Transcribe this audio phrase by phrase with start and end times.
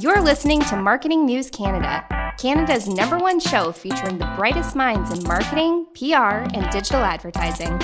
[0.00, 2.02] You're listening to Marketing News Canada,
[2.38, 7.78] Canada's number one show featuring the brightest minds in marketing, PR, and digital advertising.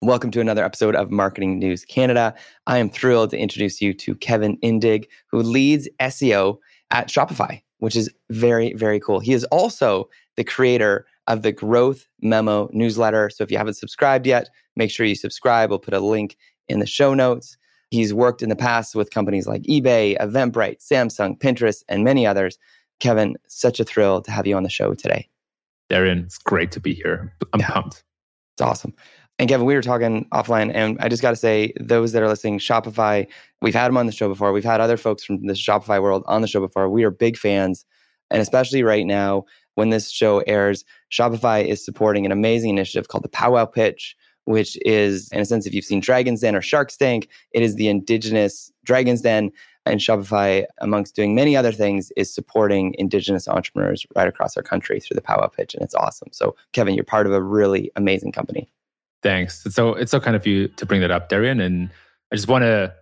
[0.00, 2.32] Welcome to another episode of Marketing News Canada.
[2.68, 6.58] I am thrilled to introduce you to Kevin Indig, who leads SEO
[6.92, 9.18] at Shopify, which is very, very cool.
[9.18, 13.30] He is also the creator of the Growth Memo newsletter.
[13.30, 15.70] So if you haven't subscribed yet, make sure you subscribe.
[15.70, 16.36] We'll put a link
[16.68, 17.56] in the show notes.
[17.90, 22.58] He's worked in the past with companies like eBay, Eventbrite, Samsung, Pinterest, and many others.
[23.00, 25.28] Kevin, such a thrill to have you on the show today.
[25.88, 27.32] Darian, it's great to be here.
[27.52, 27.70] I'm yeah.
[27.70, 28.04] pumped.
[28.54, 28.94] It's awesome.
[29.38, 32.28] And Kevin, we were talking offline, and I just got to say, those that are
[32.28, 33.26] listening, Shopify,
[33.62, 34.52] we've had them on the show before.
[34.52, 36.88] We've had other folks from the Shopify world on the show before.
[36.88, 37.84] We are big fans.
[38.30, 39.44] And especially right now,
[39.78, 44.76] when this show airs, Shopify is supporting an amazing initiative called the Powwow Pitch, which
[44.84, 47.86] is, in a sense, if you've seen Dragon's Den or Shark's Tank, it is the
[47.86, 49.52] indigenous Dragon's Den.
[49.86, 54.98] And Shopify, amongst doing many other things, is supporting indigenous entrepreneurs right across our country
[54.98, 55.76] through the Powwow Pitch.
[55.76, 56.30] And it's awesome.
[56.32, 58.68] So, Kevin, you're part of a really amazing company.
[59.22, 59.62] Thanks.
[59.72, 61.60] So it's so kind of you to bring that up, Darian.
[61.60, 61.88] And
[62.32, 62.92] I just want to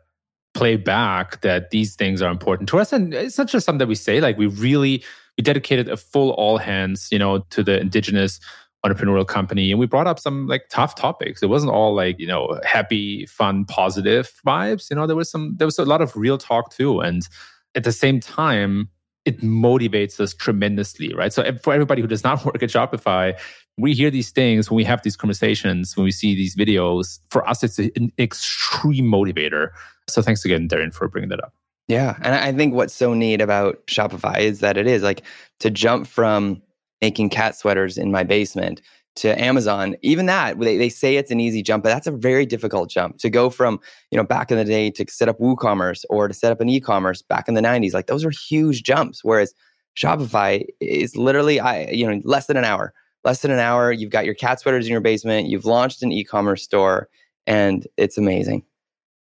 [0.52, 2.92] play back that these things are important to us.
[2.92, 5.02] And it's not just something that we say, like we really
[5.36, 8.40] we dedicated a full all hands, you know, to the indigenous
[8.86, 11.42] entrepreneurial company and we brought up some like tough topics.
[11.42, 15.56] It wasn't all like you know happy fun positive vibes you know there was some
[15.56, 17.26] there was a lot of real talk too and
[17.74, 18.88] at the same time
[19.24, 21.32] it motivates us tremendously right?
[21.32, 23.38] So for everybody who does not work at shopify
[23.76, 27.18] we hear these things when we have these conversations when we see these videos.
[27.30, 29.70] For us it's an extreme motivator.
[30.08, 31.55] So thanks again Darian for bringing that up
[31.88, 35.22] yeah and i think what's so neat about shopify is that it is like
[35.60, 36.60] to jump from
[37.00, 38.80] making cat sweaters in my basement
[39.16, 42.46] to Amazon, even that, they, they say it's an easy jump, but that's a very
[42.46, 46.04] difficult jump to go from, you know, back in the day to set up WooCommerce
[46.10, 47.94] or to set up an e-commerce back in the 90s.
[47.94, 49.24] Like those are huge jumps.
[49.24, 49.54] Whereas
[49.96, 52.92] Shopify is literally, I, you know, less than an hour,
[53.24, 53.90] less than an hour.
[53.90, 55.48] You've got your cat sweaters in your basement.
[55.48, 57.08] You've launched an e-commerce store
[57.46, 58.64] and it's amazing.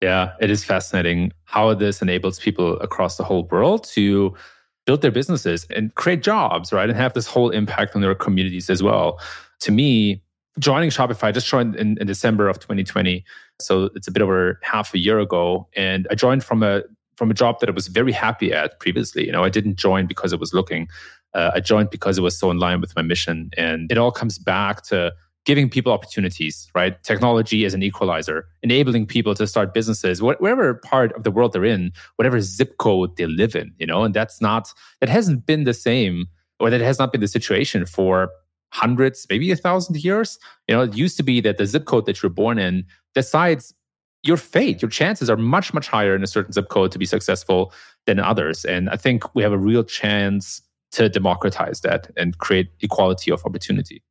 [0.01, 4.33] Yeah, it is fascinating how this enables people across the whole world to
[4.85, 6.89] build their businesses and create jobs, right?
[6.89, 9.19] And have this whole impact on their communities as well.
[9.61, 10.23] To me,
[10.57, 13.25] joining Shopify, I just joined in, in December of 2020.
[13.59, 15.67] So it's a bit over half a year ago.
[15.75, 16.83] And I joined from a
[17.17, 19.25] from a job that I was very happy at previously.
[19.25, 20.87] You know, I didn't join because I was looking.
[21.33, 23.51] Uh, I joined because it was so in line with my mission.
[23.57, 25.11] And it all comes back to
[25.49, 27.01] giving people opportunities, right?
[27.01, 31.65] Technology as an equalizer, enabling people to start businesses, whatever part of the world they're
[31.65, 35.63] in, whatever zip code they live in, you know, and that's not, that hasn't been
[35.63, 36.27] the same
[36.59, 38.29] or that has not been the situation for
[38.73, 40.37] hundreds, maybe a thousand years.
[40.67, 42.85] You know, it used to be that the zip code that you're born in
[43.15, 43.73] decides
[44.21, 44.83] your fate.
[44.83, 47.73] Your chances are much, much higher in a certain zip code to be successful
[48.05, 48.65] than others.
[48.65, 50.61] And I think we have a real chance
[50.91, 54.03] to democratize that and create equality of opportunity.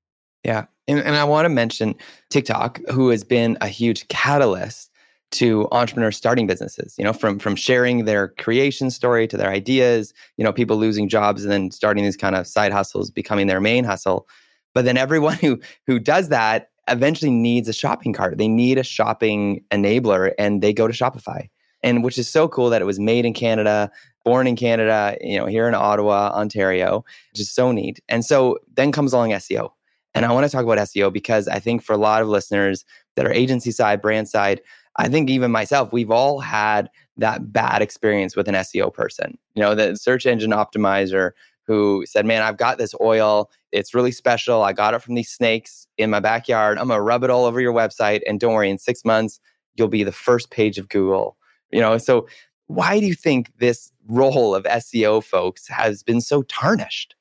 [0.45, 0.67] Yeah.
[0.87, 1.95] And, and I want to mention
[2.31, 4.91] TikTok, who has been a huge catalyst
[5.31, 10.15] to entrepreneurs starting businesses, you know, from from sharing their creation story to their ideas,
[10.37, 13.61] you know, people losing jobs and then starting these kind of side hustles becoming their
[13.61, 14.27] main hustle.
[14.75, 18.39] But then everyone who who does that eventually needs a shopping cart.
[18.39, 21.49] They need a shopping enabler and they go to Shopify.
[21.83, 23.91] And which is so cool that it was made in Canada,
[24.25, 28.01] born in Canada, you know, here in Ottawa, Ontario, which is so neat.
[28.09, 29.71] And so then comes along SEO.
[30.15, 32.85] And I want to talk about SEO because I think for a lot of listeners
[33.17, 34.61] that are agency side, brand side,
[34.97, 39.39] I think even myself, we've all had that bad experience with an SEO person.
[39.55, 41.33] You know, the search engine optimizer
[41.67, 43.51] who said, Man, I've got this oil.
[43.71, 44.63] It's really special.
[44.63, 46.79] I got it from these snakes in my backyard.
[46.79, 48.23] I'm going to rub it all over your website.
[48.27, 49.39] And don't worry, in six months,
[49.77, 51.37] you'll be the first page of Google.
[51.71, 52.27] You know, so
[52.67, 57.15] why do you think this role of SEO folks has been so tarnished?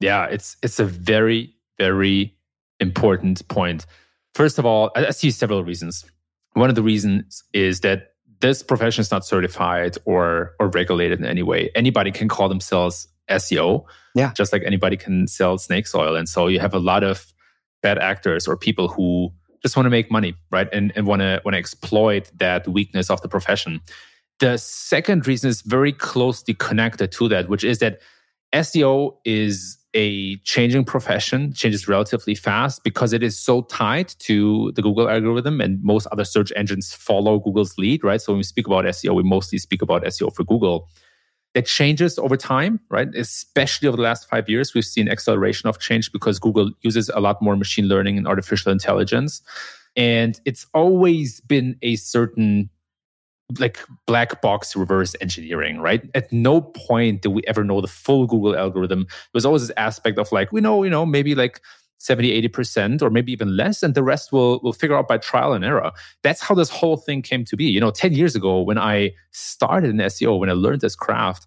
[0.00, 1.54] Yeah, it's it's a very
[1.84, 2.34] very
[2.78, 3.86] important point.
[4.34, 6.04] First of all, I see several reasons.
[6.54, 7.98] One of the reasons is that
[8.40, 11.70] this profession is not certified or or regulated in any way.
[11.74, 13.84] Anybody can call themselves SEO,
[14.14, 16.14] yeah, just like anybody can sell snake oil.
[16.16, 17.32] And so you have a lot of
[17.82, 19.32] bad actors or people who
[19.62, 20.68] just want to make money, right?
[20.72, 23.80] And and want to want to exploit that weakness of the profession.
[24.40, 28.00] The second reason is very closely connected to that, which is that
[28.52, 34.82] SEO is a changing profession, changes relatively fast because it is so tied to the
[34.82, 38.20] Google algorithm and most other search engines follow Google's lead, right?
[38.20, 40.88] So when we speak about SEO, we mostly speak about SEO for Google.
[41.54, 43.14] That changes over time, right?
[43.14, 47.20] Especially over the last five years, we've seen acceleration of change because Google uses a
[47.20, 49.42] lot more machine learning and artificial intelligence.
[49.94, 52.70] And it's always been a certain
[53.58, 56.08] like black box reverse engineering, right?
[56.14, 59.04] At no point did we ever know the full Google algorithm.
[59.08, 61.60] There was always this aspect of like, we know, you know, maybe like
[61.98, 65.52] 70, 80%, or maybe even less, and the rest will will figure out by trial
[65.52, 65.92] and error.
[66.22, 67.64] That's how this whole thing came to be.
[67.64, 71.46] You know, 10 years ago when I started in SEO, when I learned this craft,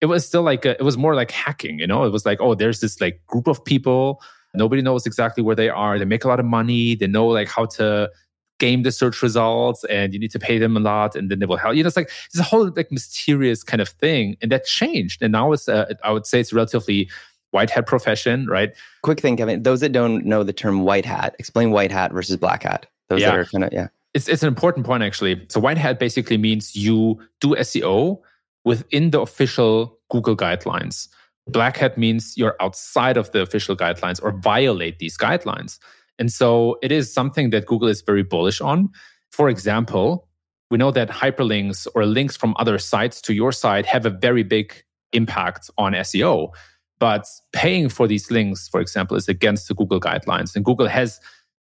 [0.00, 2.04] it was still like a, it was more like hacking, you know?
[2.04, 4.22] It was like, oh, there's this like group of people,
[4.54, 5.98] nobody knows exactly where they are.
[5.98, 8.10] They make a lot of money, they know like how to
[8.58, 11.46] game the search results and you need to pay them a lot and then they
[11.46, 11.82] will help you.
[11.82, 15.22] Know it's like it's a whole like mysterious kind of thing and that changed.
[15.22, 17.10] And now it's uh, i would say it's relatively
[17.50, 18.72] white hat profession right?
[19.02, 22.36] Quick thing kevin those that don't know the term white hat explain white hat versus
[22.36, 22.86] black hat.
[23.08, 23.30] Those yeah.
[23.30, 23.88] that are kind of yeah.
[24.14, 25.44] It's, it's an important point actually.
[25.48, 28.20] So white hat basically means you do seo
[28.64, 31.08] within the official google guidelines.
[31.48, 35.78] Black hat means you're outside of the official guidelines or violate these guidelines
[36.18, 38.90] and so it is something that Google is very bullish on.
[39.30, 40.28] For example,
[40.70, 44.42] we know that hyperlinks or links from other sites to your site have a very
[44.42, 44.82] big
[45.12, 46.50] impact on SEO.
[46.98, 50.56] But paying for these links, for example, is against the Google guidelines.
[50.56, 51.20] And Google has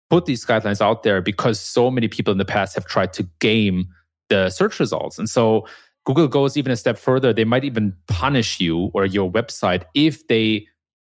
[0.10, 3.24] put these guidelines out there because so many people in the past have tried to
[3.39, 3.88] game
[4.30, 5.18] the search results.
[5.18, 5.68] And so
[6.06, 7.34] Google goes even a step further.
[7.34, 10.68] They might even punish you or your website if they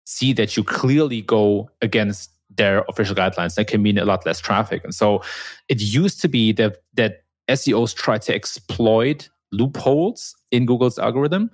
[0.06, 3.54] see that you clearly go against their official guidelines.
[3.54, 4.84] That can mean a lot less traffic.
[4.84, 5.22] And so
[5.68, 11.50] it used to be that that SEOs try to exploit loopholes in Google's algorithm.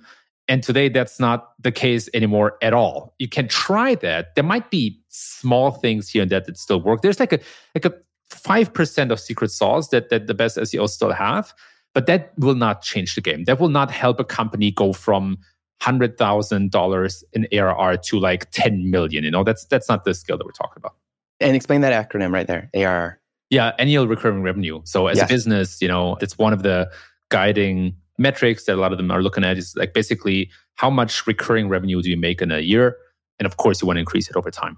[0.47, 3.15] And today that's not the case anymore at all.
[3.17, 4.35] You can try that.
[4.35, 7.01] There might be small things here and there that still work.
[7.01, 7.39] There's like a
[7.73, 7.93] like a
[8.29, 11.53] five percent of secret sauce that that the best SEOs still have,
[11.93, 13.45] but that will not change the game.
[13.45, 15.37] That will not help a company go from
[15.81, 19.23] hundred thousand dollars in ARR to like ten million.
[19.23, 20.95] You know, that's that's not the scale that we're talking about.
[21.39, 23.19] And explain that acronym right there, ARR.
[23.49, 24.81] Yeah, annual recurring revenue.
[24.85, 25.29] So as yes.
[25.29, 26.89] a business, you know, it's one of the
[27.29, 31.27] guiding metrics that a lot of them are looking at is like basically how much
[31.27, 32.97] recurring revenue do you make in a year?
[33.39, 34.77] And of course, you want to increase it over time.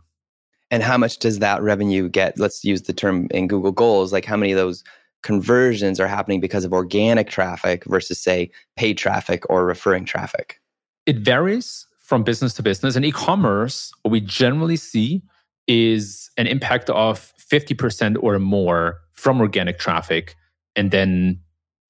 [0.70, 2.40] And how much does that revenue get?
[2.40, 4.84] Let's use the term in Google goals, like how many of those
[5.24, 10.60] conversions are happening because of organic traffic versus say paid traffic or referring traffic?
[11.08, 12.96] It varies from business to business.
[12.96, 15.24] In e-commerce, what we generally see
[15.68, 20.36] is an impact of 50% or more from organic traffic
[20.76, 21.40] and then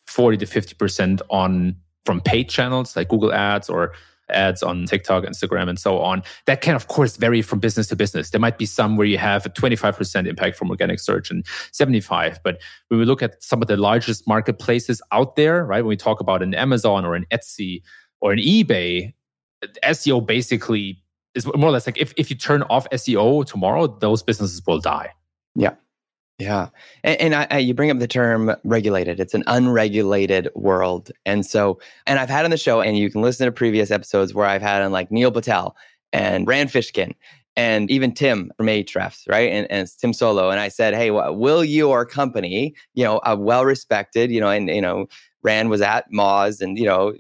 [0.06, 1.76] 40 to 50% on
[2.06, 3.92] from paid channels like Google Ads or
[4.30, 6.22] ads on TikTok, Instagram, and so on.
[6.46, 8.30] That can, of course, vary from business to business.
[8.30, 12.40] There might be some where you have a 25% impact from organic search and 75.
[12.44, 15.98] But when we look at some of the largest marketplaces out there, right, when we
[15.98, 17.82] talk about an Amazon or an Etsy
[18.22, 19.14] or an eBay,
[19.84, 21.02] SEO basically
[21.36, 24.80] is more or less like if, if you turn off SEO tomorrow, those businesses will
[24.80, 25.12] die.
[25.56, 25.76] Yeah.
[26.40, 26.70] Yeah.
[27.04, 29.20] And, and I, I, you bring up the term regulated.
[29.20, 31.12] It's an unregulated world.
[31.26, 34.34] And so, and I've had on the show, and you can listen to previous episodes
[34.34, 35.76] where I've had on like Neil Patel
[36.14, 37.14] and Rand Fishkin
[37.56, 39.52] and even Tim from Ahrefs, right?
[39.52, 40.52] And, and Tim Soulo.
[40.52, 44.50] And I said, hey, well, will your company, you know, a well respected, you know,
[44.50, 45.08] and, you know,
[45.42, 47.16] Rand was at Moz and, you know,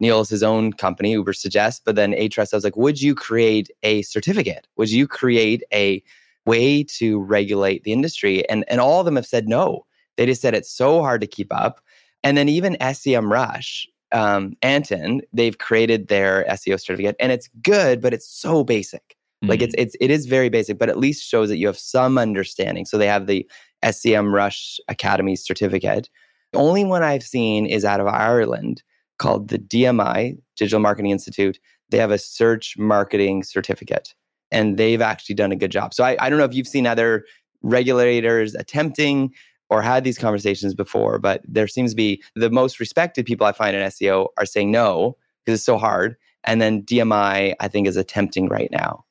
[0.00, 1.82] Neil's his own company, Ubersuggest.
[1.84, 4.66] But then Ahrefs, I was like, would you create a certificate?
[4.76, 6.02] Would you create a
[6.46, 8.48] way to regulate the industry?
[8.48, 9.84] And and all of them have said no.
[10.16, 11.80] They just said it's so hard to keep up.
[12.24, 18.12] And then even SEMrush, um, Anton, they've created their SEO certificate, and it's good, but
[18.12, 19.16] it's so basic.
[19.42, 19.50] Mm-hmm.
[19.50, 19.82] Like it's mm-hmm.
[19.82, 22.84] it's it is very basic, but at least shows that you have some understanding.
[22.86, 23.48] So they have the
[23.84, 26.08] SEMrush Academy certificate.
[26.52, 28.82] The only one I've seen is out of Ireland
[29.18, 31.58] called the DMI, Digital Marketing Institute.
[31.90, 34.14] They have a search marketing certificate
[34.50, 35.94] and they've actually done a good job.
[35.94, 37.24] So I, I don't know if you've seen other
[37.62, 39.32] regulators attempting
[39.70, 43.52] or had these conversations before, but there seems to be the most respected people I
[43.52, 46.16] find in SEO are saying no because it's so hard.
[46.44, 49.04] And then DMI, I think, is attempting right now.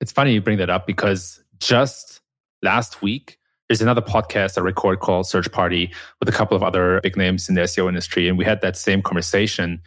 [0.00, 2.20] It's funny you bring that up because just
[2.62, 3.38] last week,
[3.68, 7.48] there's another podcast I record called Search Party with a couple of other big names
[7.48, 8.28] in the SEO industry.
[8.28, 9.80] And we had that same conversation.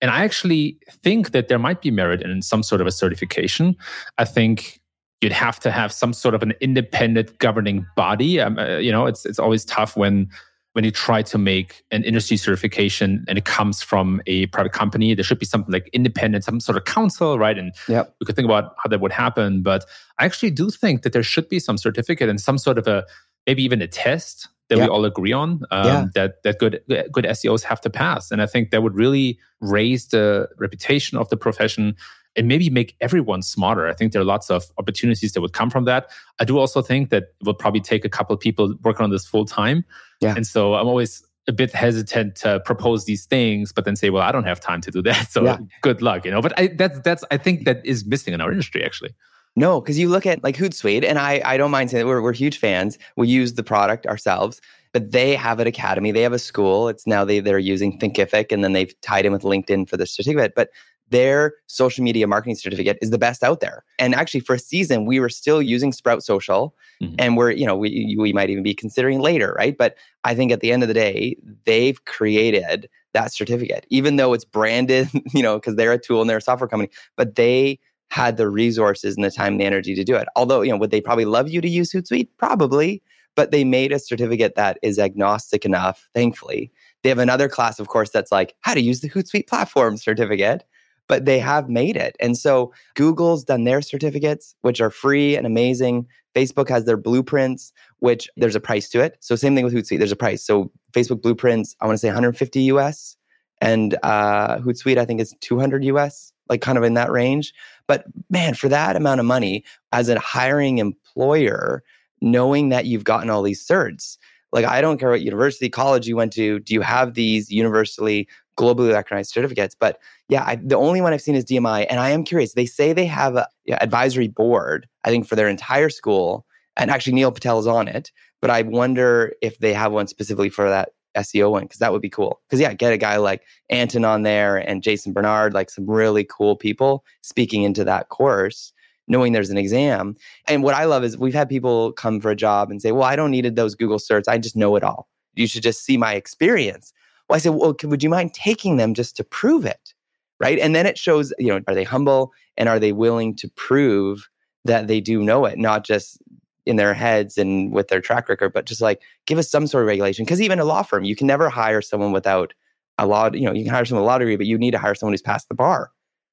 [0.00, 3.76] And I actually think that there might be merit in some sort of a certification.
[4.18, 4.80] I think
[5.20, 8.40] you'd have to have some sort of an independent governing body.
[8.40, 10.28] Um, uh, you know, it's it's always tough when
[10.76, 15.14] when you try to make an industry certification and it comes from a private company,
[15.14, 17.56] there should be something like independent, some sort of council, right?
[17.56, 18.14] And yep.
[18.20, 19.62] we could think about how that would happen.
[19.62, 19.86] But
[20.18, 23.06] I actually do think that there should be some certificate and some sort of a
[23.46, 24.88] maybe even a test that yep.
[24.88, 26.06] we all agree on um, yeah.
[26.14, 26.80] that that good
[27.12, 28.30] good SEOs have to pass.
[28.30, 31.94] And I think that would really raise the reputation of the profession
[32.36, 33.88] and maybe make everyone smarter.
[33.88, 36.10] I think there are lots of opportunities that would come from that.
[36.38, 39.10] I do also think that it will probably take a couple of people working on
[39.10, 39.84] this full time.
[40.20, 40.34] Yeah.
[40.36, 44.22] And so I'm always a bit hesitant to propose these things, but then say, well,
[44.22, 45.28] I don't have time to do that.
[45.30, 45.58] So Yeah.
[45.80, 46.42] good luck, you know.
[46.42, 49.14] But I, that's that's I think that is missing in our industry actually.
[49.56, 52.20] No, because you look at like Hootsuite, and I, I don't mind saying that we're,
[52.20, 52.98] we're huge fans.
[53.16, 54.60] We use the product ourselves,
[54.92, 56.88] but they have an academy, they have a school.
[56.88, 60.06] It's now they, they're using Thinkific, and then they've tied in with LinkedIn for the
[60.06, 60.52] certificate.
[60.54, 60.70] But
[61.08, 63.84] their social media marketing certificate is the best out there.
[63.98, 67.14] And actually, for a season, we were still using Sprout Social, Mhm.
[67.18, 69.76] and we're, you know, we, we might even be considering later, right?
[69.76, 74.32] But I think at the end of the day, they've created that certificate, even though
[74.32, 77.78] it's branded, you know, because they're a tool and they're a software company, but they
[78.10, 80.28] had the resources and the time and the energy to do it.
[80.36, 82.28] Although, you know, would they probably love you to use Hootsuite?
[82.38, 83.02] Probably,
[83.34, 86.72] but they made a certificate that is agnostic enough, thankfully.
[87.02, 90.64] They have another class, of course, that's like how to use the Hootsuite platform certificate,
[91.08, 92.16] but they have made it.
[92.18, 96.06] And so Google's done their certificates, which are free and amazing.
[96.34, 99.16] Facebook has their blueprints, which there's a price to it.
[99.20, 100.44] So same thing with Hootsuite, there's a price.
[100.44, 103.16] So Facebook blueprints, I want to say 150 US,
[103.60, 107.52] and uh, Hootsuite, I think is 200 US, like kind of in that range.
[107.86, 111.82] But man, for that amount of money, as a hiring employer,
[112.20, 114.16] knowing that you've gotten all these certs,
[114.52, 118.28] like I don't care what university, college you went to, do you have these universally,
[118.56, 119.74] globally recognized certificates?
[119.78, 119.98] But
[120.28, 122.54] yeah, I, the only one I've seen is DMI, and I am curious.
[122.54, 126.90] They say they have a yeah, advisory board, I think, for their entire school, and
[126.90, 128.12] actually Neil Patel is on it.
[128.40, 132.02] But I wonder if they have one specifically for that SEO one because that would
[132.02, 132.40] be cool.
[132.46, 136.24] Because yeah, get a guy like Anton on there and Jason Barnard, like some really
[136.24, 138.72] cool people speaking into that course,
[139.08, 140.16] knowing there's an exam.
[140.46, 143.04] And what I love is we've had people come for a job and say, "Well,
[143.04, 144.28] I don't need those Google certs.
[144.28, 145.08] I just know it all.
[145.34, 146.92] You should just see my experience."
[147.28, 149.94] Well, I said, "Well, would you mind taking them just to prove it?"
[150.38, 150.58] Right?
[150.58, 154.28] And then it shows, you know, are they humble and are they willing to prove
[154.66, 156.18] that they do know it, not just
[156.66, 159.82] in their heads and with their track record, but just like give us some sort
[159.82, 160.24] of regulation.
[160.24, 162.52] Because even a law firm, you can never hire someone without
[162.98, 163.30] a law.
[163.32, 164.94] You know, you can hire someone with a law degree, but you need to hire
[164.94, 165.90] someone who's passed the bar.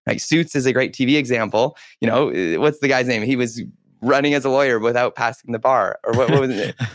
[0.07, 1.77] Like Suits is a great TV example.
[2.01, 3.21] You know, uh, what's the guy's name?
[3.23, 3.61] He was
[4.01, 6.75] running as a lawyer without passing the bar, or what, what was it?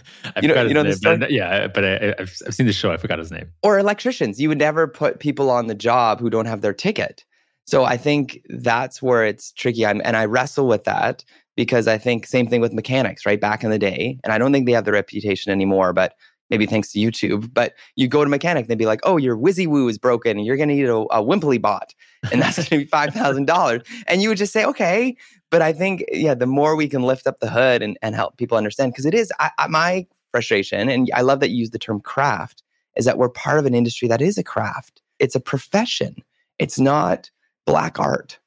[0.43, 2.93] You know- you know name, but yeah, but I, I've, I've seen the show.
[2.93, 3.51] I forgot his name.
[3.63, 4.39] or electricians.
[4.41, 7.25] You would never put people on the job who don't have their ticket.
[7.65, 9.85] So I think that's where it's tricky.
[9.87, 11.25] I'm, and I wrestle with that
[11.59, 13.41] because I think same thing with mechanics, right?
[13.41, 16.15] Back in the day, and I don't think they have the reputation anymore, but
[16.51, 17.53] maybe thanks to YouTube.
[17.53, 20.37] But you go to mechanic, and they'd be like, "Oh, your Wizzy Woo is broken,
[20.37, 21.95] and you're going to need a, a Wimply bot,
[22.31, 25.17] and that's going to be five thousand dollars." And you would just say, "Okay."
[25.51, 28.37] But I think, yeah, the more we can lift up the hood and, and help
[28.37, 31.71] people understand, because it is I, I, my frustration, and I love that you use
[31.71, 32.63] the term craft,
[32.95, 35.03] is that we're part of an industry that is a craft.
[35.19, 36.23] It's a profession.
[36.61, 37.33] It's not
[37.67, 38.39] black art.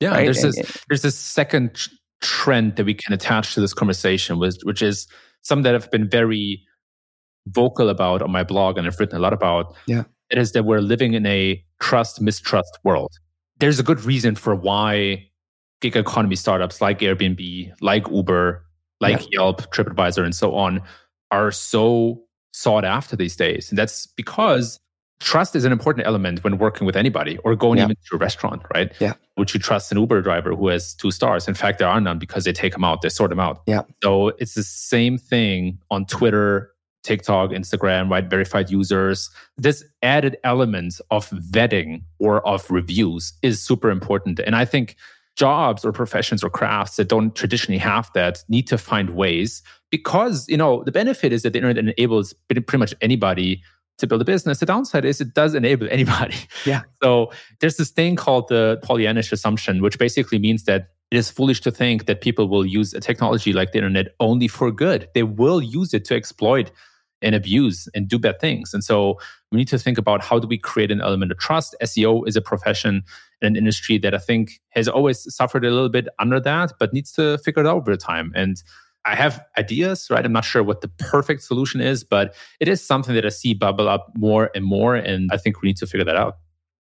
[0.00, 0.24] Yeah, right?
[0.24, 1.88] there's this there's this second
[2.20, 5.06] trend that we can attach to this conversation, which which is
[5.42, 6.62] something that I've been very
[7.46, 9.74] vocal about on my blog and I've written a lot about.
[9.86, 10.04] Yeah.
[10.30, 13.12] it is that we're living in a trust mistrust world.
[13.58, 15.28] There's a good reason for why
[15.80, 18.64] gig economy startups like Airbnb, like Uber,
[19.00, 20.82] like Yelp, TripAdvisor, and so on
[21.30, 22.22] are so
[22.52, 24.80] sought after these days, and that's because
[25.20, 27.84] trust is an important element when working with anybody or going Yeah.
[27.84, 28.92] even to a restaurant, right?
[29.00, 29.14] Yeah.
[29.36, 31.48] Would you trust an Uber driver who has two stars?
[31.48, 33.62] In fact, there are none because they take them out, they sort them out.
[33.66, 33.82] Yeah.
[34.02, 36.70] So it's the same thing on Twitter,
[37.02, 38.28] TikTok, Instagram, right?
[38.28, 39.30] Verified users.
[39.56, 44.38] This added element of vetting or of reviews is super important.
[44.40, 44.96] And I think
[45.36, 50.48] jobs or professions or crafts that don't traditionally have that need to find ways because,
[50.48, 53.62] you know, the benefit is that the internet enables pretty pretty much anybody
[53.98, 54.58] to build a business.
[54.58, 56.36] The downside is it does enable anybody.
[56.64, 56.82] Yeah.
[57.02, 61.60] So there's this thing called the Pollyannish assumption, which basically means that it is foolish
[61.62, 65.08] to think that people will use a technology like the internet only for good.
[65.14, 66.70] They will use it to exploit
[67.22, 68.72] and abuse and do bad things.
[68.72, 69.18] And so
[69.50, 71.74] we need to think about how do we create an element of trust.
[71.82, 73.02] SEO is a profession
[73.40, 76.92] and an industry that I think has always suffered a little bit under that, but
[76.92, 78.32] needs to figure it out over time.
[78.34, 78.62] And
[79.08, 80.24] I have ideas, right?
[80.24, 83.54] I'm not sure what the perfect solution is, but it is something that I see
[83.54, 84.94] bubble up more and more.
[84.94, 86.36] And I think we need to figure that out.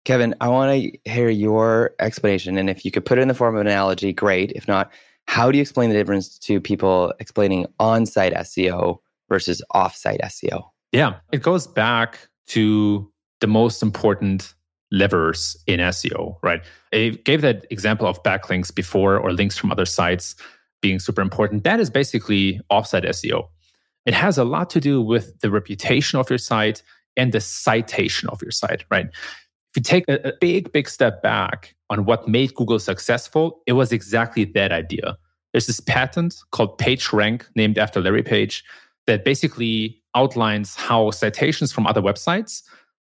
[0.04, 2.58] Kevin, I want to hear your explanation.
[2.58, 4.52] And if you could put it in the form of an analogy, great.
[4.52, 4.92] If not,
[5.26, 8.98] how do you explain the difference to people explaining on site SEO
[9.28, 10.64] versus off site SEO?
[10.92, 13.10] Yeah, it goes back to
[13.40, 14.54] the most important
[14.90, 16.62] levers in SEO, right?
[16.92, 20.34] I gave that example of backlinks before or links from other sites
[20.80, 21.64] being super important.
[21.64, 23.48] That is basically offsite SEO.
[24.06, 26.82] It has a lot to do with the reputation of your site
[27.16, 29.10] and the citation of your site, right?
[29.70, 33.74] if you take a, a big, big step back on what made Google successful, it
[33.74, 35.16] was exactly that idea.
[35.52, 38.64] There's this patent called PageRank, named after Larry Page,
[39.06, 42.62] that basically outlines how citations from other websites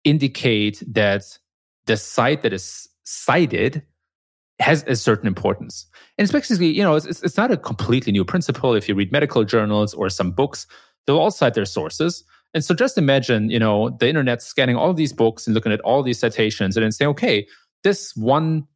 [0.05, 1.39] indicate that
[1.87, 3.83] the site that is cited
[4.65, 5.87] has a certain importance.
[6.17, 8.75] And it's basically, you know, it's, it's not a completely new principle.
[8.75, 10.67] If you read medical journals or some books,
[11.07, 12.25] they'll all cite their sources.
[12.55, 15.81] And so just imagine, you know, the internet scanning all these books and looking at
[15.81, 17.47] all these citations and then saying, okay,
[17.83, 18.67] this one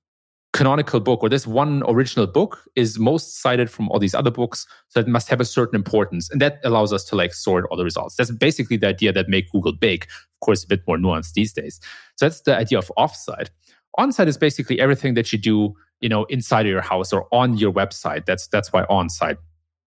[0.53, 4.67] canonical book or this one original book is most cited from all these other books
[4.89, 7.77] so it must have a certain importance and that allows us to like sort all
[7.77, 10.97] the results that's basically the idea that make google big of course a bit more
[10.97, 11.79] nuanced these days
[12.17, 13.51] so that's the idea of offsite
[13.99, 17.57] onsite is basically everything that you do you know inside of your house or on
[17.57, 19.39] your website that's that's why onsite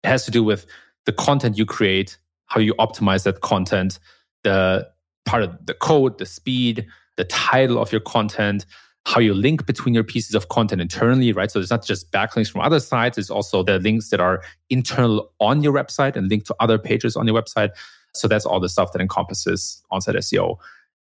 [0.05, 0.67] it has to do with
[1.07, 3.99] the content you create how you optimize that content
[4.45, 4.89] the
[5.25, 8.65] part of the code the speed the title of your content
[9.09, 11.51] how you link between your pieces of content internally, right?
[11.51, 15.33] So it's not just backlinks from other sites, it's also the links that are internal
[15.41, 17.71] on your website and linked to other pages on your website.
[18.13, 20.59] So that's all the stuff that encompasses on-site SEO.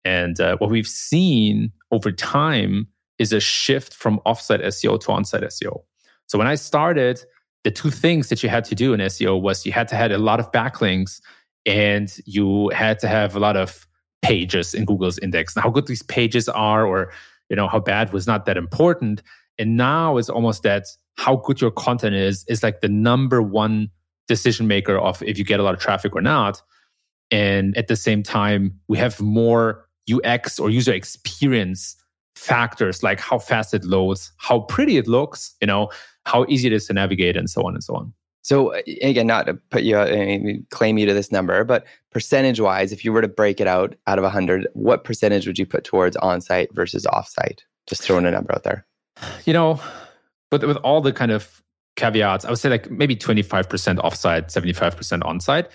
[0.05, 2.87] And uh, what we've seen over time
[3.19, 5.83] is a shift from offsite SEO to on-site SEO.
[6.27, 7.23] So when I started,
[7.63, 10.11] the two things that you had to do in SEO was you had to have
[10.11, 11.21] a lot of backlinks
[11.65, 13.87] and you had to have a lot of
[14.21, 15.55] pages in Google's index.
[15.55, 17.11] Now, how good these pages are or
[17.49, 19.21] you know how bad was not that important
[19.59, 20.85] and now it's almost that
[21.17, 23.89] how good your content is is like the number one
[24.27, 26.61] decision maker of if you get a lot of traffic or not
[27.29, 31.95] and at the same time we have more ux or user experience
[32.35, 35.89] factors like how fast it loads how pretty it looks you know
[36.25, 39.45] how easy it is to navigate and so on and so on so again, not
[39.45, 43.21] to put you uh, claim you to this number, but percentage wise, if you were
[43.21, 47.05] to break it out out of 100, what percentage would you put towards on-site versus
[47.07, 47.63] off-site?
[47.87, 48.85] Just throwing a number out there.
[49.45, 49.79] You know,
[50.51, 51.63] but with all the kind of
[51.95, 55.69] caveats, I would say like maybe 25% off-site, 75% on-site.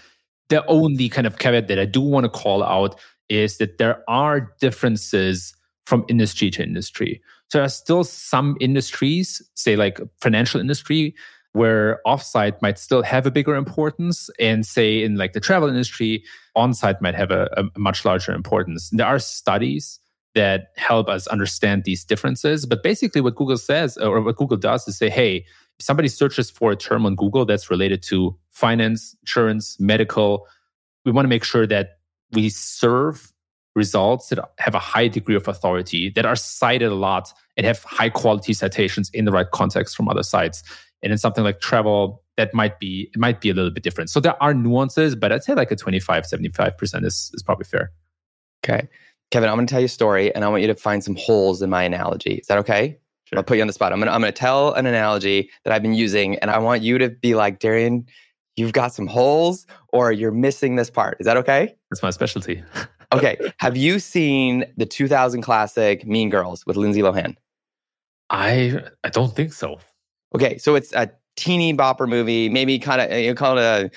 [0.50, 4.02] The only kind of caveat that I do want to call out is that there
[4.08, 5.54] are differences
[5.86, 7.20] from industry to industry.
[7.48, 11.14] So there are still some industries, say like financial industry,
[11.52, 16.22] where offsite might still have a bigger importance and say in like the travel industry
[16.56, 19.98] onsite might have a, a much larger importance there are studies
[20.34, 24.86] that help us understand these differences but basically what google says or what google does
[24.86, 25.36] is say hey
[25.78, 30.46] if somebody searches for a term on google that's related to finance insurance medical
[31.04, 31.97] we want to make sure that
[32.32, 33.32] we serve
[33.74, 37.82] results that have a high degree of authority that are cited a lot and have
[37.84, 40.62] high quality citations in the right context from other sites
[41.02, 44.10] and in something like travel, that might be it might be a little bit different.
[44.10, 47.92] So there are nuances, but I'd say like a 25, 75% is, is probably fair.
[48.64, 48.88] Okay.
[49.30, 51.16] Kevin, I'm going to tell you a story and I want you to find some
[51.16, 52.34] holes in my analogy.
[52.34, 52.98] Is that okay?
[53.24, 53.38] Sure.
[53.38, 53.92] I'll put you on the spot.
[53.92, 56.58] I'm going, to, I'm going to tell an analogy that I've been using and I
[56.58, 58.06] want you to be like, Darian,
[58.58, 61.16] you've got some holes or you're missing this part.
[61.20, 61.76] Is that okay?
[61.90, 62.62] That's my specialty.
[63.12, 63.38] okay.
[63.58, 67.36] Have you seen the 2000 classic Mean Girls with Lindsay Lohan?
[68.30, 69.78] I I don't think so.
[70.34, 73.90] Okay, so it's a teeny bopper movie, maybe kind of you call it a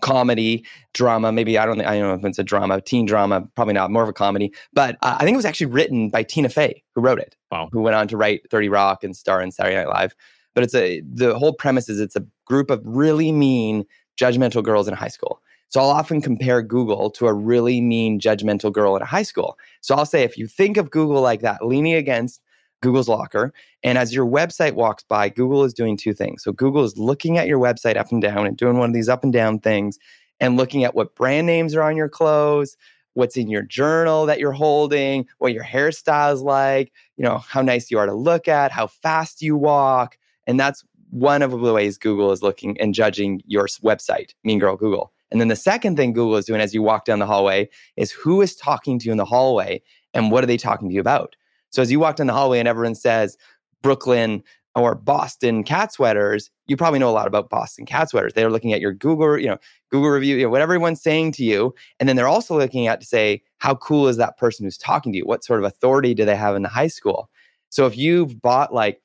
[0.00, 1.32] comedy drama.
[1.32, 3.90] Maybe I don't think I don't know if it's a drama, teen drama, probably not,
[3.90, 4.52] more of a comedy.
[4.72, 7.36] But uh, I think it was actually written by Tina Fey, who wrote it.
[7.50, 7.70] Wow.
[7.72, 10.14] Who went on to write Thirty Rock and star in Saturday Night Live.
[10.54, 13.84] But it's a the whole premise is it's a group of really mean,
[14.20, 15.40] judgmental girls in high school.
[15.68, 19.56] So I'll often compare Google to a really mean, judgmental girl in high school.
[19.80, 22.40] So I'll say if you think of Google like that, leaning against
[22.82, 23.52] Google's Locker.
[23.84, 26.42] And as your website walks by, Google is doing two things.
[26.42, 29.08] So Google is looking at your website up and down and doing one of these
[29.08, 29.98] up and down things
[30.40, 32.76] and looking at what brand names are on your clothes,
[33.14, 37.60] what's in your journal that you're holding, what your hairstyle is like, you know, how
[37.60, 40.16] nice you are to look at, how fast you walk.
[40.46, 44.76] And that's one of the ways Google is looking and judging your website, Mean Girl
[44.76, 45.12] Google.
[45.30, 48.10] And then the second thing Google is doing as you walk down the hallway is
[48.10, 51.00] who is talking to you in the hallway and what are they talking to you
[51.00, 51.36] about?
[51.70, 53.36] So as you walk down the hallway and everyone says
[53.82, 54.42] Brooklyn
[54.74, 58.32] or Boston cat sweaters, you probably know a lot about Boston cat sweaters.
[58.34, 59.58] They're looking at your Google, you know,
[59.90, 61.74] Google review, you know, what everyone's saying to you.
[61.98, 65.12] And then they're also looking at to say, how cool is that person who's talking
[65.12, 65.26] to you?
[65.26, 67.30] What sort of authority do they have in the high school?
[67.68, 69.00] So if you've bought like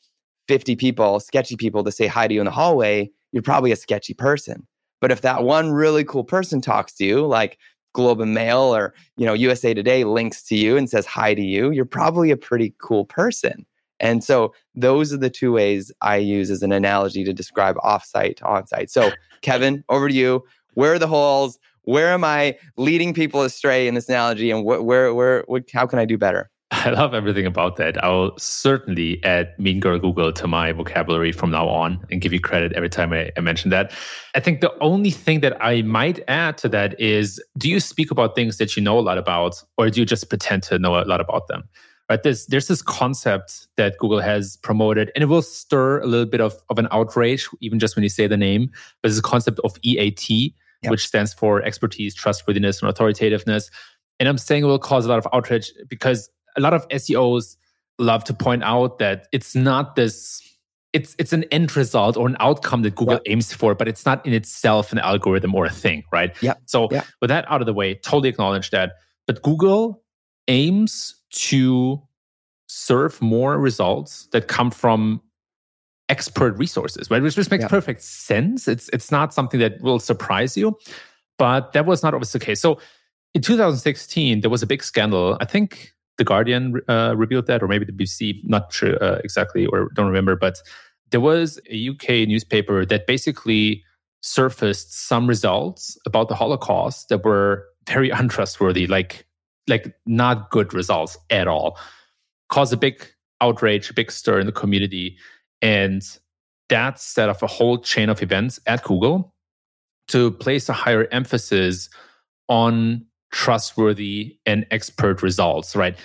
[0.48, 3.76] 50 people, sketchy people to say hi to you in the hallway, you're probably a
[3.76, 4.66] sketchy person.
[5.02, 7.58] But if that one really cool person talks to you, like
[7.94, 11.42] Globe and Mail or you know USA Today links to you and says hi to
[11.42, 13.66] you, you're probably a pretty cool person.
[14.00, 18.38] And so those are the two ways I use as an analogy to describe offsite
[18.38, 18.90] to onsite.
[18.90, 20.44] So Kevin, over to you.
[20.74, 21.58] Where are the holes?
[21.84, 25.86] Where am I leading people astray in this analogy, and wh- where, where, what, how
[25.86, 26.50] can I do better?
[26.72, 28.04] I love everything about that.
[28.04, 32.40] I'll certainly add Mean Girl Google to my vocabulary from now on and give you
[32.40, 33.94] credit every time I, I, mention that.
[34.34, 38.10] I think the only thing that I might add to that is do you speak
[38.10, 41.00] about things that you know a lot about, or do you just pretend to know
[41.00, 41.66] a lot about them?
[42.10, 42.22] Right?
[42.22, 46.42] There's, there's this concept that Google has promoted, and it will stir a little bit
[46.42, 48.72] of, of an outrage, even just when you say the name.
[49.04, 50.92] But this concept of EAT, yep.
[50.92, 53.70] which stands for expertise, trustworthiness, and authoritativeness.
[54.20, 57.56] And I'm saying it will cause a lot of outrage because a lot of SEOs
[58.00, 60.42] love to point out that it's not this
[60.96, 63.34] it's it's an end result or an outcome that Google yeah.
[63.34, 66.34] aims for, but it's not in itself an algorithm or a thing, right?
[66.42, 66.54] Yeah.
[66.66, 67.04] So yeah.
[67.20, 68.94] with that out of the way, totally acknowledge that.
[69.28, 70.04] But Google
[70.48, 72.02] aims to
[72.68, 75.22] serve more results that come from
[76.08, 77.22] expert resources, right?
[77.22, 77.68] Which makes yeah.
[77.68, 78.68] perfect sense.
[78.68, 80.78] It's it's not something that will surprise you,
[81.38, 82.62] but that was not always the case.
[82.62, 82.80] So
[83.34, 85.38] in 2016, there was a big scandal.
[85.42, 89.66] I think the Guardian uh, revealed that, or maybe the BBC, not sure uh, exactly,
[89.66, 90.62] or don't remember, but
[91.12, 93.84] there was a UK newspaper that basically
[94.22, 99.26] surfaced some results about the Holocaust that were very untrustworthy, like
[99.68, 101.78] like not good results at all.
[102.50, 103.08] Caused a big
[103.42, 105.18] outrage, a big stir in the community,
[105.62, 106.04] and
[106.70, 109.34] that set off a whole chain of events at Google
[110.08, 111.90] to place a higher emphasis
[112.48, 115.98] on trustworthy and expert results, right?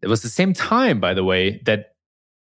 [0.00, 1.90] It was the same time, by the way, that,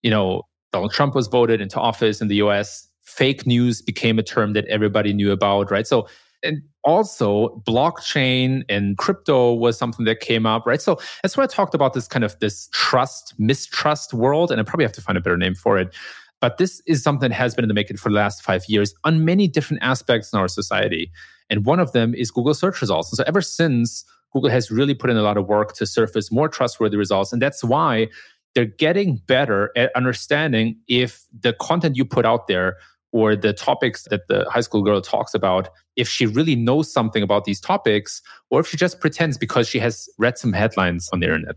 [0.02, 2.86] you know, Donald Trump was voted into office in the US.
[3.02, 5.84] Fake news became a term that everybody knew about, right?
[5.84, 6.06] So,
[6.44, 10.80] and also blockchain and crypto was something that came up, right?
[10.80, 14.52] So that's why I talked about this kind of this trust, mistrust world.
[14.52, 15.92] And I probably have to find a better name for it.
[16.40, 18.94] But this is something that has been in the making for the last five years
[19.02, 21.10] on many different aspects in our society.
[21.50, 23.10] And one of them is Google search results.
[23.10, 26.30] And so ever since Google has really put in a lot of work to surface
[26.30, 27.32] more trustworthy results.
[27.32, 28.08] And that's why
[28.54, 32.76] they're getting better at understanding if the content you put out there
[33.12, 37.22] or the topics that the high school girl talks about, if she really knows something
[37.22, 41.20] about these topics, or if she just pretends because she has read some headlines on
[41.20, 41.56] the internet.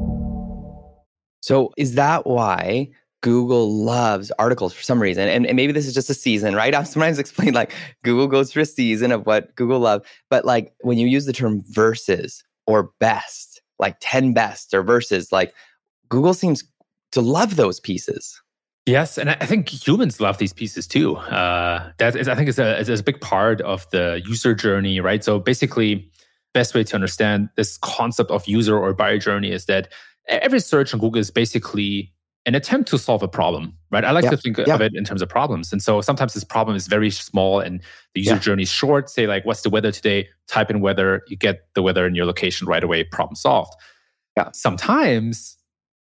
[1.41, 2.89] So is that why
[3.21, 5.27] Google loves articles for some reason?
[5.27, 6.73] And, and maybe this is just a season, right?
[6.75, 7.73] I've sometimes explained like
[8.03, 10.05] Google goes through a season of what Google love.
[10.29, 15.31] But like when you use the term versus or best, like 10 best or versus,
[15.31, 15.53] like
[16.09, 16.63] Google seems
[17.11, 18.41] to love those pieces.
[18.87, 21.15] Yes, and I think humans love these pieces too.
[21.15, 24.99] Uh, that is, I think, is a, is a big part of the user journey,
[24.99, 25.23] right?
[25.23, 26.09] So basically,
[26.53, 29.89] best way to understand this concept of user or buyer journey is that
[30.27, 32.13] every search on Google is basically
[32.45, 34.03] an attempt to solve a problem, right?
[34.03, 34.31] I like yeah.
[34.31, 34.73] to think yeah.
[34.73, 35.71] of it in terms of problems.
[35.71, 37.81] And so sometimes this problem is very small and
[38.15, 38.39] the user yeah.
[38.39, 39.09] journey is short.
[39.09, 40.27] Say, like, what's the weather today?
[40.47, 43.73] Type in weather, you get the weather in your location right away, problem solved.
[44.35, 44.49] Yeah.
[44.53, 45.57] Sometimes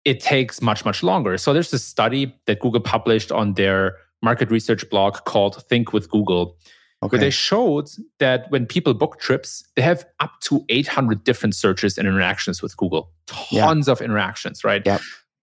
[0.05, 1.37] it takes much, much longer.
[1.37, 6.09] So there's this study that Google published on their market research blog called Think with
[6.11, 6.57] Google.
[7.03, 7.17] Okay.
[7.17, 7.89] Where they showed
[8.21, 12.77] that when people book trips, they have up to 800 different searches and interactions with
[12.77, 13.11] Google.
[13.27, 13.93] Tons yeah.
[13.93, 14.83] of interactions, right?
[14.87, 14.99] Yeah.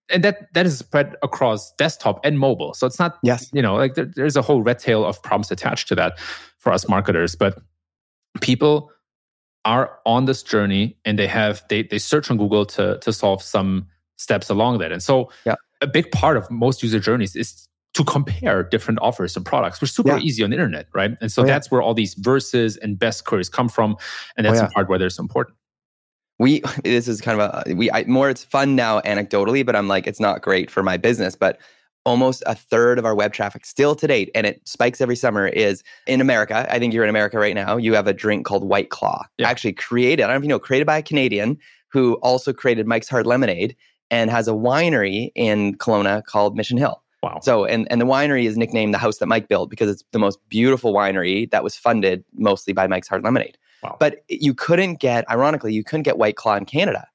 [0.08, 2.72] And that that is spread across desktop and mobile.
[2.74, 3.48] So it's not, yes.
[3.52, 6.18] you know, like there, there's a whole red tail of problems attached to that
[6.58, 7.36] for us marketers.
[7.36, 7.58] But
[8.40, 8.90] people
[9.64, 13.42] are on this journey and they have they they search on Google to to solve
[13.42, 14.92] some steps along that.
[14.92, 15.56] And so yeah.
[15.80, 19.80] a big part of most user journeys is to compare different offers and products.
[19.82, 20.18] We're super Yeah.
[20.18, 21.16] easy on the internet, right?
[21.20, 21.52] And so Oh, yeah.
[21.54, 23.96] that's where all these verses and best queries come from.
[24.36, 25.56] And that's Oh, the part where they're so important.
[26.38, 29.88] we this is kind of a we I, more it's fun now anecdotally but i'm
[29.88, 31.58] like it's not great for my business but
[32.06, 35.48] almost a third of our web traffic still to date and it spikes every summer
[35.48, 38.64] is in america i think you're in america right now you have a drink called
[38.66, 39.50] white claw Yeah.
[39.50, 41.58] actually created i don't know if you know created by a canadian
[41.92, 43.76] who also created mike's hard lemonade
[44.10, 47.40] and has a winery in Kelowna called mission hill Wow.
[47.42, 50.18] so and and the winery is nicknamed the house that mike built because it's the
[50.18, 53.96] most beautiful winery that was funded mostly by mike's hard lemonade Wow.
[53.98, 57.06] but you couldn't get, ironically, you couldn't get White Claw in Canada.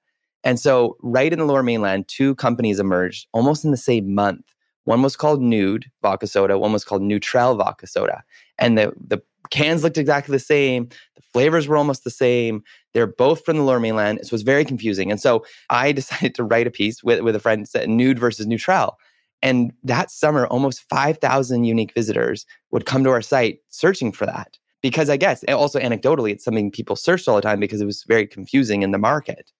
[0.43, 4.45] And so, right in the lower mainland, two companies emerged almost in the same month.
[4.85, 8.23] One was called Nude Vodka Soda, one was called Nütrl Vodka Soda.
[8.57, 12.63] And the, the cans looked exactly the same, the flavors were almost the same.
[12.93, 14.19] They're both from the lower mainland.
[14.23, 15.11] So, it was very confusing.
[15.11, 18.47] And so, I decided to write a piece with, with a friend, said Nude versus
[18.47, 18.93] Nütrl.
[19.41, 24.57] And that summer, almost 5,000 unique visitors would come to our site searching for that
[24.85, 28.03] because I guess also anecdotally, it's something people searched all the time because it was
[28.03, 29.51] very confusing in the market.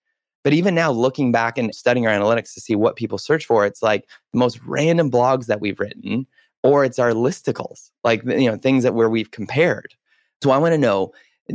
[0.44, 3.66] But even now, looking back and studying our analytics to see what people search for,
[3.66, 6.28] it's like the most random blogs that we've written,
[6.62, 9.96] or it's our listicles, like you know things that where we've compared.
[10.44, 11.12] So I want to know,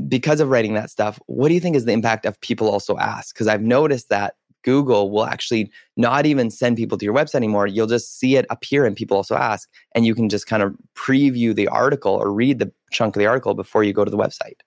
[0.09, 2.99] because of writing that stuff, what do you think is the impact of people also
[2.99, 3.33] ask?
[3.33, 7.67] Because I've noticed that Google will actually not even send people to your website anymore.
[7.67, 10.75] You'll just see it appear and people also ask, and you can just kind of
[10.95, 14.19] preview the article or read the chunk of the article before you go to the
[14.19, 14.61] website.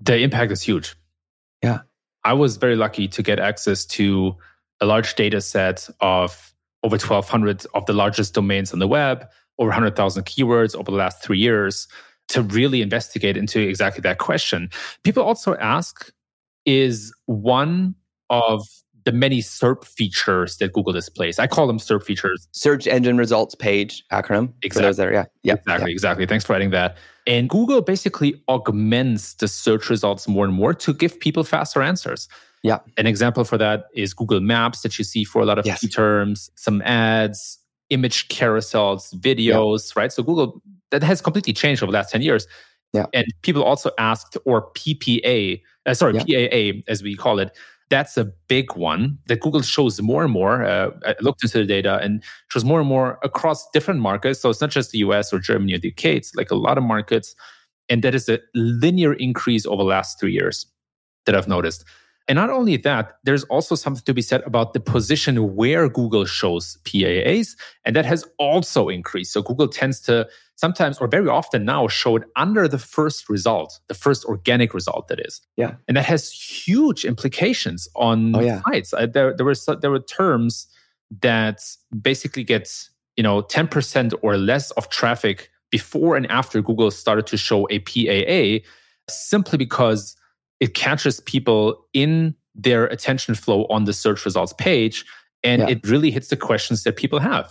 [0.00, 0.96] the impact is huge.
[1.62, 1.80] Yeah.
[2.24, 4.36] I was very lucky to get access to
[4.80, 9.68] a large data set of over 1,200 of the largest domains on the web, over
[9.68, 11.86] 100,000 keywords over the last three years
[12.28, 14.70] to really investigate into exactly that question.
[15.04, 16.10] People also ask
[16.64, 17.94] is one
[18.30, 18.66] of
[19.04, 21.38] the many SERP features that Google displays.
[21.38, 24.52] I call them SERP features Search engine results page acronym.
[24.62, 24.82] Exactly.
[24.88, 25.24] those that are, yeah.
[25.42, 25.54] Yeah.
[25.54, 26.26] exactly, exactly.
[26.26, 26.96] Thanks for adding that.
[27.26, 32.28] And Google basically augments the search results more and more to give people faster answers.
[32.62, 32.78] Yeah.
[32.96, 35.80] An example for that is Google Maps that you see for a lot of Yes.
[35.80, 37.58] key terms, some ads,
[37.90, 40.12] image carousels, videos, right?
[40.12, 42.46] So Google that has completely changed over the last 10 years.
[42.92, 43.06] Yeah.
[43.14, 46.46] And people also asked, or PPA, uh, sorry, Yeah.
[46.48, 47.56] PAA as we call it.
[47.92, 50.64] That's a big one that Google shows more and more.
[50.64, 54.40] Uh, I looked into the data and shows more and more across different markets.
[54.40, 56.78] So it's not just the US or Germany or the UK, it's like a lot
[56.78, 57.34] of markets.
[57.90, 60.64] And that is a linear increase over the last three years
[61.26, 61.84] that I've noticed.
[62.28, 66.24] And not only that, there's also something to be said about the position where Google
[66.24, 67.56] shows PAAs.
[67.84, 69.34] And that has also increased.
[69.34, 70.26] So Google tends to
[70.64, 75.04] sometimes or very often now show it under the first result, the first organic result
[75.08, 75.34] that is.
[75.62, 75.72] Yeah.
[75.88, 78.60] And that has huge implications on Oh, yeah.
[78.66, 78.90] sites.
[78.94, 80.52] Uh, there, there, were, there were terms
[81.26, 81.58] that
[82.10, 82.66] basically get
[83.18, 85.38] you know 10% or less of traffic
[85.70, 88.64] before and after Google started to show a PAA
[89.30, 90.16] simply because
[90.64, 92.34] it catches people in
[92.66, 95.04] their attention flow on the search results page
[95.48, 95.70] and Yeah.
[95.72, 97.46] it really hits the questions that people have.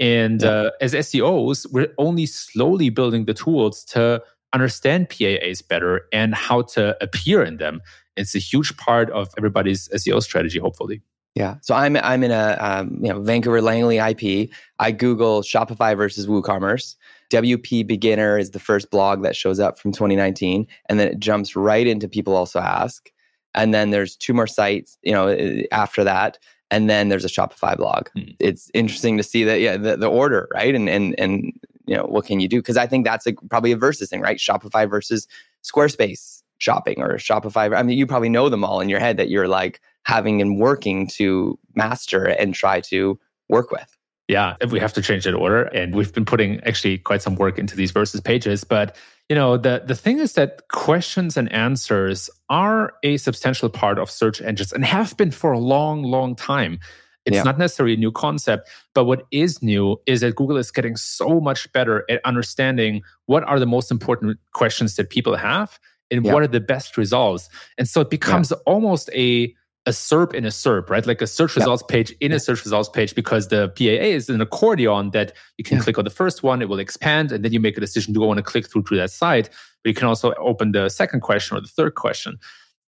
[0.00, 0.48] And Yeah.
[0.50, 6.62] uh, as SEOs, we're only slowly building the tools to understand PAAs better and how
[6.62, 7.80] to appear in them.
[8.16, 11.02] It's a huge part of everybody's SEO strategy, hopefully.
[11.34, 11.56] Yeah.
[11.62, 14.50] So I'm I'm in a um, you know Vancouver Langley IP.
[14.80, 16.96] I Google Shopify versus WooCommerce.
[17.30, 21.54] WP Beginner is the first blog that shows up from 2019, and then it jumps
[21.54, 23.10] right into people also ask,
[23.54, 26.38] and then there's two more sites you know uh, after that,
[26.70, 28.08] and then there's a Shopify blog.
[28.10, 28.32] Hmm.
[28.38, 31.52] It's interesting to see that yeah the, the order right and and and
[31.86, 34.20] you know what can you do because I think that's a, probably a versus thing
[34.20, 35.26] right Shopify versus
[35.64, 37.74] Squarespace shopping or Shopify.
[37.76, 40.58] I mean you probably know them all in your head that you're like having and
[40.58, 43.96] working to master and try to work with.
[44.28, 45.62] Yeah, if we have to change that order.
[45.64, 48.62] And we've been putting actually quite some work into these versus pages.
[48.62, 48.94] But
[49.28, 54.10] you know, the the thing is that questions and answers are a substantial part of
[54.10, 56.78] search engines and have been for a long, long time.
[57.26, 57.42] It's Yeah.
[57.42, 61.40] not necessarily a new concept, but what is new is that Google is getting so
[61.40, 65.78] much better at understanding what are the most important questions that people have
[66.10, 66.32] and Yeah.
[66.32, 67.50] what are the best results.
[67.76, 69.54] And so it becomes almost a
[69.88, 71.06] a SERP in a SERP, right?
[71.12, 71.62] Like a search Yeah.
[71.62, 75.64] results page in a search results page because the PAA is an accordion that you
[75.64, 75.84] can Yeah.
[75.84, 78.22] click on the first one, it will expand, and then you make a decision do
[78.22, 79.46] I want to click through to that site.
[79.82, 82.32] But you can also open the second question or the third question.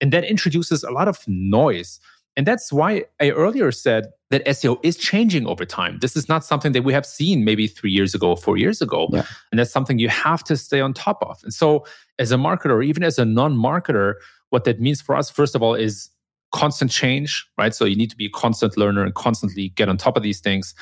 [0.00, 2.00] And that introduces a lot of noise.
[2.36, 5.98] And that's why I earlier said that SEO is changing over time.
[6.00, 9.08] This is not something that we have seen maybe three years ago, four years ago.
[9.12, 9.24] Yeah.
[9.50, 11.40] And that's something you have to stay on top of.
[11.44, 11.84] And so,
[12.18, 14.14] as a marketer, or even as a non marketer,
[14.50, 16.08] what that means for us, first of all, is
[16.52, 17.74] constant change, right?
[17.74, 20.40] So you need to be a constant learner and constantly get on top of these
[20.40, 20.74] things.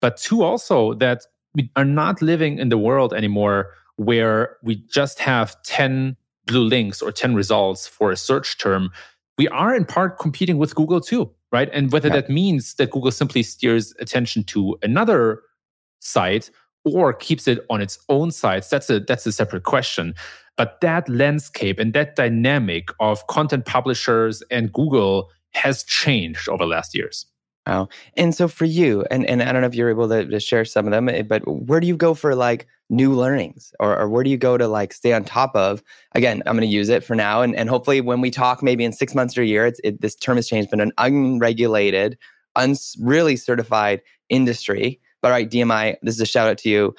[0.00, 1.22] But two, also that
[1.54, 7.00] we are not living in the world anymore where we just have 10 blue links
[7.00, 8.90] or 10 results for a search term.
[9.38, 11.70] We are in part competing with Google too, right?
[11.72, 12.16] And whether yeah.
[12.16, 15.42] that means that Google simply steers attention to another
[16.00, 16.50] site
[16.84, 20.14] or keeps it on its own sites, that's a that's a separate question.
[20.56, 26.70] But that landscape and that dynamic of content publishers and Google has changed over the
[26.70, 27.26] last years.
[27.66, 27.88] Wow.
[28.16, 30.64] And so for you, and, and I don't know if you're able to, to share
[30.66, 34.08] some of them, eh, but where do you go for like new learnings or, or
[34.08, 35.82] where do you go to like stay on top of?
[36.12, 37.40] Again, I'm going to use it for now.
[37.40, 40.14] And, and hopefully when we talk maybe in six months or a year, it, this
[40.14, 42.18] term has changed, but an unregulated,
[42.54, 45.00] uns, really certified industry.
[45.22, 46.94] But all right, DMI, this is a shout out to you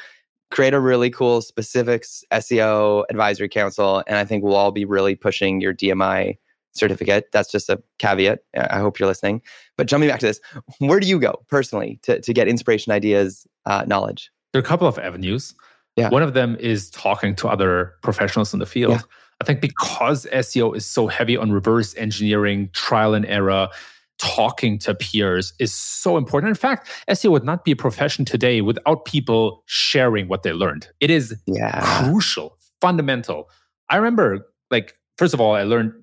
[0.56, 4.02] create a really cool specifics SEO advisory council.
[4.08, 6.38] And I think we'll all be really pushing your DMI
[6.72, 7.30] certificate.
[7.34, 8.40] That's just a caveat.
[8.58, 9.42] I hope you're listening.
[9.78, 10.40] But jumping back to this,
[10.80, 14.32] where do you go personally to, to get inspiration, ideas, uh, knowledge?
[14.54, 15.54] There are a couple of avenues.
[15.98, 16.08] Yeah.
[16.08, 18.94] One of them is talking to other professionals in the field.
[18.94, 19.02] Yeah.
[19.42, 23.68] I think because SEO is so heavy on reverse engineering, trial and error,
[24.18, 26.50] talking to peers is so important.
[26.50, 30.88] In fact, SEO would not be a profession today without people sharing what they learned.
[31.00, 32.04] It is yeah.
[32.04, 33.50] crucial, fundamental.
[33.90, 35.94] I remember, like, first of all, I learned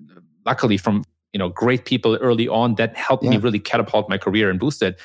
[0.45, 3.31] luckily from you know great people early on that helped yeah.
[3.31, 4.99] me really catapult my career and boost it.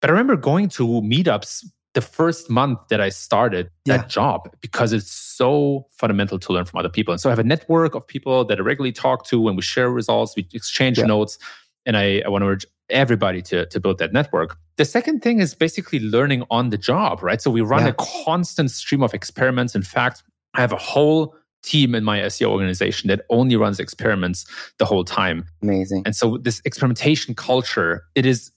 [0.00, 4.06] But I remember going to meetups the first month that I started that yeah.
[4.06, 7.12] job because it's so fundamental to learn from other people.
[7.12, 9.62] And so I have a network of people that I regularly talk to and we
[9.62, 11.38] share results, we exchange notes
[11.88, 14.56] and I, I want to urge everybody to, to build that network.
[14.76, 17.40] The second thing is basically learning on the job, right?
[17.40, 17.88] So we run yeah.
[17.88, 19.74] a constant stream of experiments.
[19.74, 20.22] In fact,
[20.54, 24.46] I have a whole team in my SEO organization that only runs experiments
[24.78, 25.46] the whole time.
[25.62, 26.02] Amazing.
[26.04, 28.52] And so this experimentation culture, it is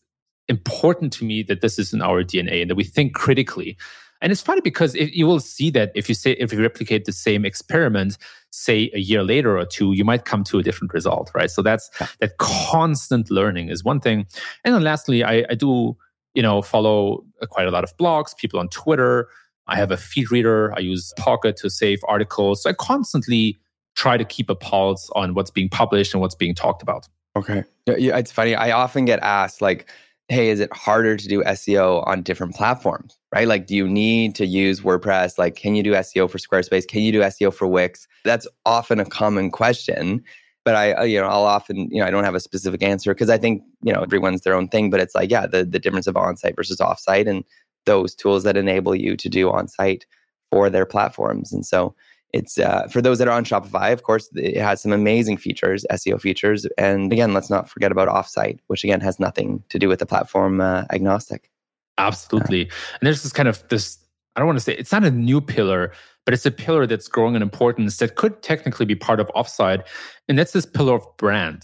[0.49, 3.77] important to me that this is in our DNA and that we think critically.
[4.21, 7.05] And it's funny because if, you will see that if you say if you replicate
[7.05, 8.17] the same experiment,
[8.51, 11.49] say a year later or two, you might come to a different result, right?
[11.49, 12.07] So that's yeah.
[12.19, 14.27] that constant learning is one thing.
[14.63, 15.97] And then lastly, I, I do
[16.33, 19.27] you know follow quite a lot of blogs, people on Twitter.
[19.67, 20.73] I have a feed reader.
[20.75, 22.63] I use Pocket to save articles.
[22.63, 23.59] So I constantly
[23.95, 27.07] try to keep a pulse on what's being published and what's being talked about.
[27.35, 27.63] Okay.
[27.85, 28.55] Yeah, it's funny.
[28.55, 29.89] I often get asked, like,
[30.27, 33.17] hey, is it harder to do SEO on different platforms?
[33.33, 33.47] Right?
[33.47, 35.37] Like, do you need to use WordPress?
[35.37, 36.85] Like, can you do SEO for Squarespace?
[36.85, 38.07] Can you do SEO for Wix?
[38.25, 40.23] That's often a common question.
[40.63, 43.13] But I, uh, you know, I'll often, you know, I don't have a specific answer
[43.13, 44.89] because I think, you know, everyone's their own thing.
[44.89, 47.43] But it's like, yeah, the the difference of on-site versus off-site, and
[47.85, 50.05] those tools that enable you to do on-site
[50.51, 51.51] for their platforms.
[51.51, 51.95] And so,
[52.33, 55.85] it's uh, for those that are on Shopify, of course, it has some amazing features,
[55.91, 56.65] SEO features.
[56.77, 60.05] And again, let's not forget about offsite, which again has nothing to do with the
[60.05, 61.49] platform uh, agnostic.
[61.97, 62.67] Absolutely.
[62.67, 63.97] Uh, and there's this kind of this,
[64.35, 65.91] I don't want to say it's not a new pillar,
[66.25, 69.85] but it's a pillar that's growing in importance that could technically be part of offsite.
[70.27, 71.63] And that's this pillar of brand.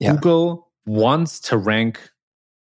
[0.00, 0.12] Yeah.
[0.12, 2.00] Google wants to rank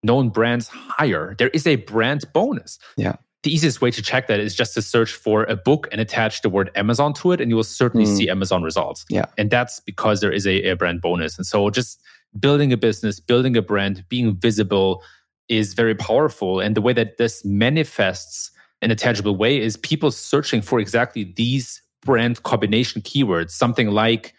[0.03, 1.35] known brands higher.
[1.39, 2.79] There is a brand bonus.
[2.97, 6.01] Yeah the easiest way to check that is just to search for a book and
[6.01, 8.17] attach the word Amazon to it, and you will certainly mm.
[8.17, 9.05] see Amazon results.
[9.09, 9.27] Yeah.
[9.37, 11.37] And that's because there is a, a brand bonus.
[11.37, 12.01] And so just
[12.39, 15.03] building a business, building a brand, being visible
[15.49, 16.61] is very powerful.
[16.61, 18.51] And the way that this manifests
[18.83, 24.35] in a tangible way is people searching for exactly these brand combination keywords, something like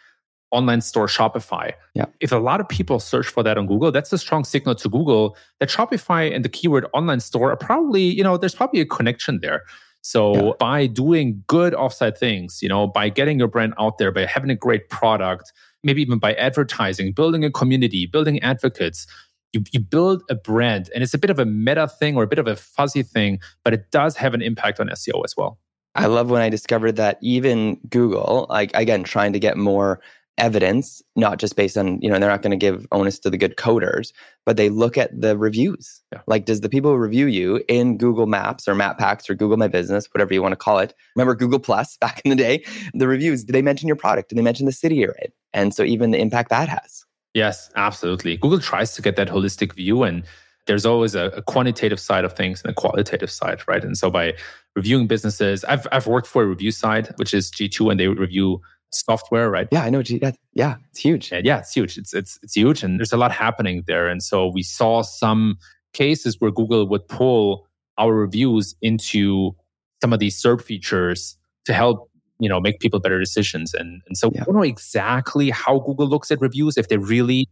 [0.51, 1.73] online store Shopify.
[1.93, 2.05] Yeah.
[2.19, 4.89] If a lot of people search for that on Google, that's a strong signal to
[4.89, 8.85] Google that Shopify and the keyword online store are probably, you know, there's probably a
[8.85, 9.63] connection there.
[10.01, 10.51] So yeah.
[10.59, 14.49] by doing good offsite things, you know, by getting your brand out there, by having
[14.49, 15.51] a great product,
[15.83, 19.05] maybe even by advertising, building a community, building advocates,
[19.53, 22.27] you, you build a brand and it's a bit of a meta thing or a
[22.27, 25.57] bit of a fuzzy thing, but it does have an impact on SEO as well.
[25.95, 29.99] I love when I discovered that even Google, like again, trying to get more
[30.39, 33.37] evidence, not just based on, you know, they're not going to give onus to the
[33.37, 34.11] good coders,
[34.45, 36.01] but they look at the reviews.
[36.13, 36.21] Yeah.
[36.27, 39.57] Like, does the people who review you in Google Maps or Map Packs or Google
[39.57, 40.93] My Business, whatever you want to call it?
[41.15, 42.63] Remember Google Plus back in the day?
[42.93, 44.29] The reviews, did they mention your product?
[44.29, 45.31] Did they mention the city you're in?
[45.53, 47.05] And so even the impact that has.
[47.33, 48.37] Yes, absolutely.
[48.37, 50.23] Google tries to get that holistic view and
[50.69, 53.83] there's always a, a, quantitative side of things and a qualitative side, right?
[53.83, 54.35] And so by
[54.75, 58.61] reviewing businesses, I've I've worked for a review side, which is G2, and they review
[58.91, 59.67] software, right?
[59.71, 60.03] Yeah, I know.
[60.05, 61.31] Yeah, yeah, it's huge.
[61.31, 61.97] And yeah, it's huge.
[61.97, 64.07] It's it's it's huge, and there's a lot happening there.
[64.07, 65.57] And so we saw some
[65.93, 67.67] cases where Google would pull
[67.97, 69.55] our reviews into
[70.01, 72.08] some of these SERP features to help
[72.39, 73.73] you know make people better decisions.
[73.73, 74.41] And and so yeah.
[74.41, 77.47] we don't know exactly how Google looks at reviews if they really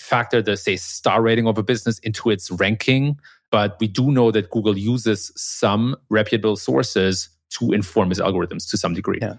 [0.00, 3.18] factor the say star rating of a business into its ranking,
[3.50, 8.76] but we do know that Google uses some reputable sources to inform its algorithms to
[8.76, 9.18] some degree.
[9.20, 9.34] Yeah.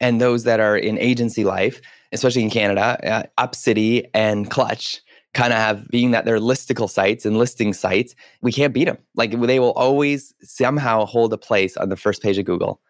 [0.00, 1.80] And those that are in agency life,
[2.12, 2.98] especially in Canada,
[3.38, 5.00] uh, UpCity and Clutch
[5.34, 8.98] kind of have being that they're listicle sites and listing sites, we can't beat them.
[9.14, 12.80] Like they will always somehow hold a place on the first page of Google.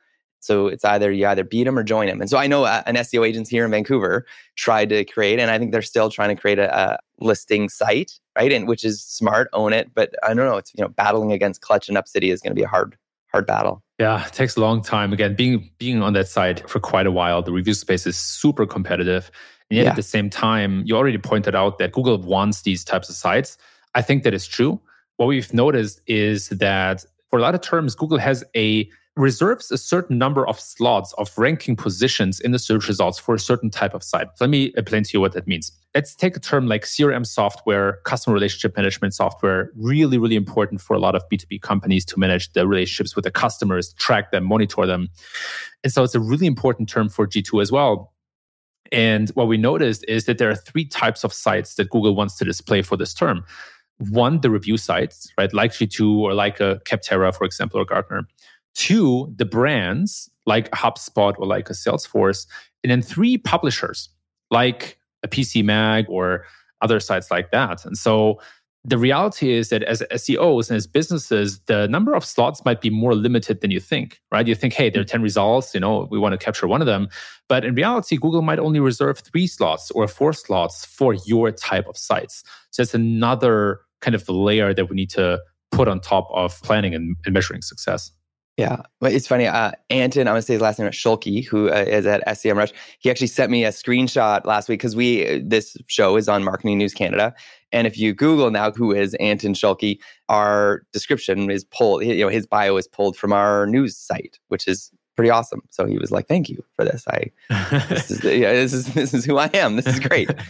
[0.44, 2.20] So it's either you either beat them or join them.
[2.20, 4.26] And so I know uh, an SEO agency here in Vancouver
[4.56, 8.12] tried to create, and I think they're still trying to create a, a listing site,
[8.36, 8.52] right?
[8.52, 9.90] And which is smart, own it.
[9.94, 10.56] But I don't know.
[10.56, 12.96] It's you know battling against Clutch and UpCity is going to be a hard
[13.32, 13.82] hard battle.
[13.98, 15.12] Yeah, it takes a long time.
[15.12, 18.66] Again, being being on that site for quite a while, the review space is super
[18.66, 19.30] competitive.
[19.70, 19.90] And yet yeah.
[19.90, 23.56] at the same time, you already pointed out that Google wants these types of sites.
[23.94, 24.80] I think that is true.
[25.16, 29.78] What we've noticed is that for a lot of terms, Google has a reserves a
[29.78, 33.94] certain number of slots of ranking positions in the search results for a certain type
[33.94, 34.26] of site.
[34.40, 35.70] Let me explain to you what that means.
[35.94, 40.94] Let's take a term like CRM software, customer relationship management software, really, really important for
[40.94, 44.84] a lot of B2B companies to manage their relationships with the customers, track them, monitor
[44.84, 45.08] them.
[45.84, 48.12] And so it's a really important term for G2 as well.
[48.90, 52.36] And what we noticed is that there are three types of sites that Google wants
[52.38, 53.44] to display for this term.
[53.98, 55.52] One, the review sites, right?
[55.54, 58.26] Like G2 or like a Capterra, for example, or Gartner.
[58.74, 62.46] Two, the brands like HubSpot or like a Salesforce.
[62.82, 64.08] And then three, publishers
[64.50, 66.44] like a PC Mag or
[66.80, 67.84] other sites like that.
[67.84, 68.40] And so
[68.86, 72.90] the reality is that as SEOs and as businesses, the number of slots might be
[72.90, 74.46] more limited than you think, right?
[74.46, 76.86] You think, hey, there are 10 results, you know, we want to capture one of
[76.86, 77.08] them.
[77.48, 81.88] But in reality, Google might only reserve three slots or four slots for your type
[81.88, 82.44] of sites.
[82.70, 85.40] So that's another kind of layer that we need to
[85.72, 88.12] put on top of planning and, and measuring success.
[88.56, 89.48] Yeah, but it's funny.
[89.48, 92.72] Uh, Anton, I'm gonna say his last name is Shulke, who uh, is at SEMrush.
[93.00, 96.78] He actually sent me a screenshot last week because we this show is on Marketing
[96.78, 97.34] News Canada,
[97.72, 99.98] and if you Google now who is Anton Shulke,
[100.28, 102.04] our description is pulled.
[102.04, 105.62] You know, his bio is pulled from our news site, which is pretty awesome.
[105.70, 107.04] So he was like, "Thank you for this.
[107.08, 107.32] I
[107.88, 109.74] this is yeah, this is this is who I am.
[109.74, 110.30] This is great."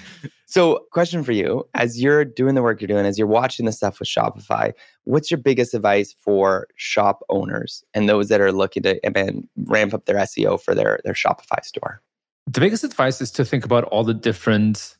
[0.55, 3.73] so, question for you: As you're doing the work you're doing, as you're watching the
[3.73, 8.85] stuff with Shopify, what's your biggest advice for shop owners and those that are looking
[8.85, 12.01] to and ramp up their SEO for their their Shopify store?
[12.47, 14.97] The biggest advice is to think about all the different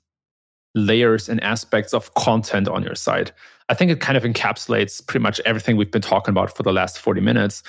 [0.75, 3.31] layers and aspects of content on your site.
[3.69, 6.73] I think it kind of encapsulates pretty much everything we've been talking about for the
[6.73, 7.63] last 40 minutes.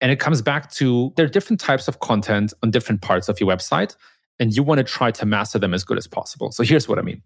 [0.00, 3.40] And it comes back to there are different types of content on different parts of
[3.40, 3.96] your website,
[4.42, 6.50] and you want to try to master them as good as possible.
[6.50, 7.22] So here's what I mean.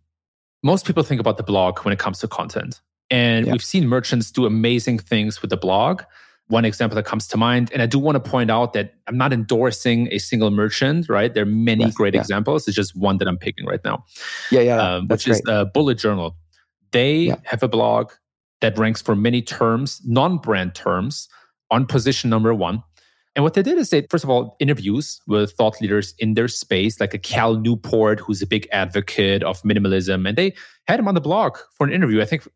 [0.62, 2.82] Most people think about the blog when it comes to content.
[3.10, 3.52] And yeah.
[3.52, 6.02] we've seen merchants do amazing things with the blog.
[6.48, 9.16] One example that comes to mind, and I do want to point out that I'm
[9.16, 11.32] not endorsing a single merchant, right?
[11.32, 12.20] There are many yes, great yeah.
[12.20, 12.68] examples.
[12.68, 14.04] It's just one that I'm picking right now.
[14.50, 14.76] Yeah, yeah.
[14.76, 15.36] Um, which great.
[15.36, 16.36] is uh, Bullet Journal.
[16.92, 17.36] They yeah.
[17.44, 18.12] have a blog
[18.60, 21.28] that ranks for many terms, non brand terms,
[21.70, 22.82] on position number one.
[23.36, 26.48] And what they did is they, first of all, interviews with thought leaders in their
[26.48, 30.26] space, like a Cal Newport, who's a big advocate of minimalism.
[30.26, 30.54] And they
[30.88, 32.48] had him on the blog for an interview, I think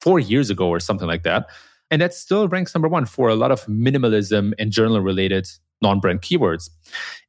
[0.00, 1.46] four years ago or something like that.
[1.92, 5.48] And that still ranks number one for a lot of minimalism and journal related
[5.82, 6.70] non brand keywords.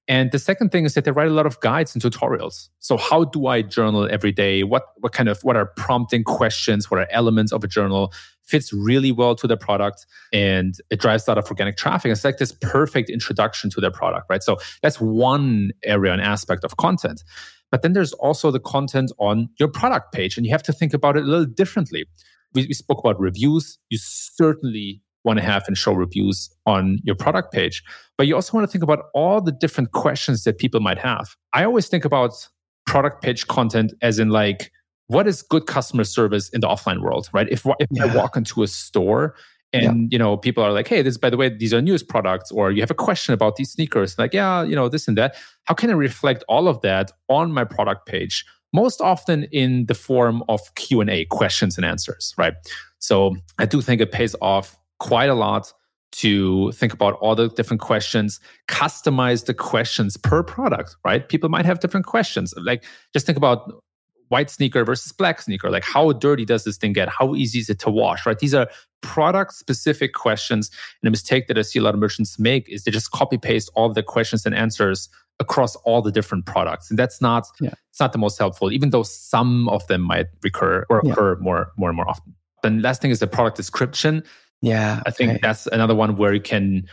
[0.09, 2.69] And the second thing is that they write a lot of guides and tutorials.
[2.79, 4.63] So how do I journal every day?
[4.63, 6.89] What what kind of what are prompting questions?
[6.89, 8.13] What are elements of a journal?
[8.43, 12.11] Fits really well to the product and it drives a lot of organic traffic.
[12.11, 14.41] It's like this perfect introduction to their product, right?
[14.41, 17.23] So that's one area and aspect of content.
[17.69, 20.93] But then there's also the content on your product page, and you have to think
[20.93, 22.05] about it a little differently.
[22.53, 23.77] We, we spoke about reviews.
[23.89, 27.83] You certainly want to have and show reviews on your product page.
[28.17, 31.35] But you also want to think about all the different questions that people might have.
[31.53, 32.31] I always think about
[32.87, 34.71] product page content as in like,
[35.07, 37.47] what is good customer service in the offline world, right?
[37.49, 38.05] If, if yeah.
[38.05, 39.35] I walk into a store
[39.73, 40.07] and yeah.
[40.11, 42.71] you know people are like hey this by the way these are newest products or
[42.71, 45.73] you have a question about these sneakers like yeah you know this and that how
[45.73, 50.43] can i reflect all of that on my product page most often in the form
[50.47, 52.53] of q&a questions and answers right
[52.99, 55.73] so i do think it pays off quite a lot
[56.13, 61.27] to think about all the different questions, customize the questions per product, right?
[61.27, 62.53] People might have different questions.
[62.57, 62.83] Like
[63.13, 63.71] just think about
[64.29, 65.69] white sneaker versus black sneaker.
[65.69, 67.09] Like how dirty does this thing get?
[67.09, 68.39] How easy is it to wash, right?
[68.39, 68.67] These are
[69.01, 70.71] product specific questions.
[71.01, 73.37] And a mistake that I see a lot of merchants make is they just copy
[73.37, 76.89] paste all the questions and answers across all the different products.
[76.89, 77.73] And that's not, yeah.
[77.89, 81.43] it's not the most helpful, even though some of them might recur or occur yeah.
[81.43, 82.33] more, more and more often.
[82.63, 84.23] Then last thing is the product description
[84.61, 85.01] yeah.
[85.05, 86.87] I think that's another one where you can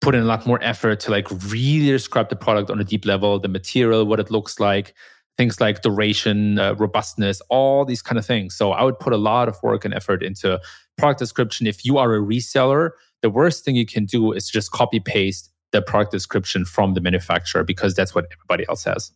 [0.00, 3.04] put in a lot more effort to like really describe the product on a deep
[3.04, 4.94] level, the material, what it looks like.
[5.36, 8.54] things like duration, uh, robustness, all these kind of things.
[8.54, 10.60] So I would put a lot of work and effort into
[10.98, 11.66] product description.
[11.66, 12.90] If you are a reseller,
[13.22, 17.00] the worst thing you can do is just copy paste the product description from the
[17.00, 19.10] manufacturer because that's what everybody else has.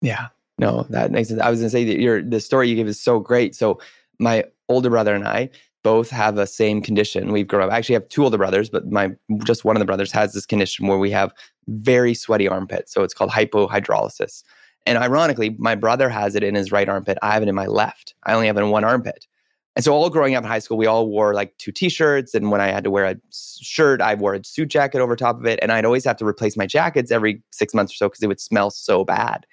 [0.00, 0.28] Yeah.
[0.58, 1.40] No, that makes sense.
[1.40, 3.54] I was going to say that your the story you give is so great.
[3.54, 3.80] So
[4.18, 5.50] my older brother and I
[5.82, 7.32] both have the same condition.
[7.32, 7.72] We've grown up.
[7.72, 9.10] I actually have two older brothers, but my
[9.44, 11.32] just one of the brothers has this condition where we have
[11.68, 12.92] very sweaty armpits.
[12.92, 14.42] So it's called hypohidrolysis.
[14.86, 17.18] And ironically, my brother has it in his right armpit.
[17.22, 18.14] I have it in my left.
[18.24, 19.26] I only have it in one armpit.
[19.74, 22.34] And so all growing up in high school, we all wore like two t-shirts.
[22.34, 25.38] And when I had to wear a shirt, I wore a suit jacket over top
[25.38, 25.58] of it.
[25.62, 28.26] And I'd always have to replace my jackets every six months or so because it
[28.26, 29.46] would smell so bad.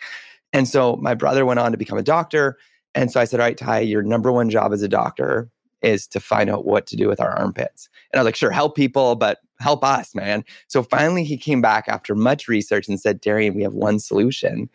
[0.52, 2.58] And so my brother went on to become a doctor.
[2.96, 5.50] And so I said, All right, Ty, your number one job as a doctor
[5.82, 7.90] is to find out what to do with our armpits.
[8.12, 10.44] And I was like, Sure, help people, but help us, man.
[10.68, 14.70] So finally he came back after much research and said, Darian, we have one solution.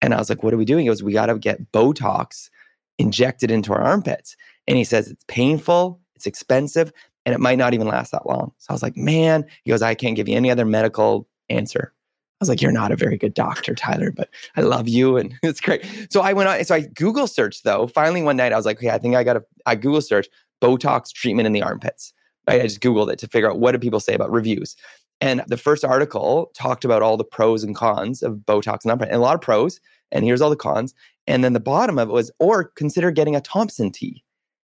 [0.00, 0.82] And I was like, What are we doing?
[0.82, 2.50] He goes, We got to get Botox
[2.98, 4.36] injected into our armpits.
[4.66, 6.92] And he says, It's painful, it's expensive,
[7.24, 8.52] and it might not even last that long.
[8.58, 11.92] So I was like, Man, he goes, I can't give you any other medical answer.
[12.40, 15.16] I was like, you're not a very good doctor, Tyler, but I love you.
[15.16, 15.84] And it's great.
[16.08, 16.64] So I went on.
[16.64, 17.88] So I Google searched though.
[17.88, 20.28] Finally, one night I was like, okay, I think I got to, I Google search
[20.60, 22.12] Botox treatment in the armpits.
[22.46, 24.74] I just Googled it to figure out what do people say about reviews.
[25.20, 29.08] And the first article talked about all the pros and cons of Botox and armpit,
[29.08, 29.80] and a lot of pros.
[30.12, 30.94] And here's all the cons.
[31.26, 34.24] And then the bottom of it was, or consider getting a Thompson tee.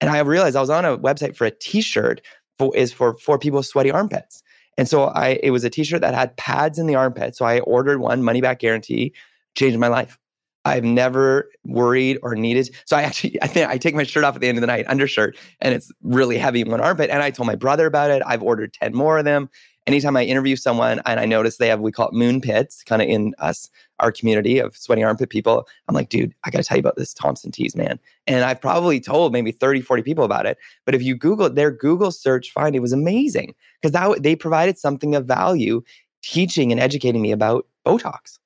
[0.01, 2.21] And I realized I was on a website for a T-shirt
[2.59, 4.43] for is for for people with sweaty armpits.
[4.79, 7.37] And so I it was a t-shirt that had pads in the armpit.
[7.37, 9.13] So I ordered one, money back guarantee,
[9.55, 10.19] changed my life.
[10.65, 12.75] I've never worried or needed.
[12.85, 14.67] So I actually I think I take my shirt off at the end of the
[14.67, 17.11] night, undershirt, and it's really heavy in one armpit.
[17.11, 18.23] And I told my brother about it.
[18.27, 19.49] I've ordered 10 more of them
[19.87, 23.03] anytime I interview someone and I notice they have, we call it moon pits, kind
[23.03, 26.65] of in us, our community of sweaty armpit people, I'm like, dude, I got to
[26.65, 27.99] tell you about this Thompson tees, man.
[28.27, 30.59] And I've probably told maybe 30, 40 people about it.
[30.85, 35.15] But if you Google their Google search find, it was amazing because they provided something
[35.15, 35.83] of value
[36.23, 38.39] teaching and educating me about Botox.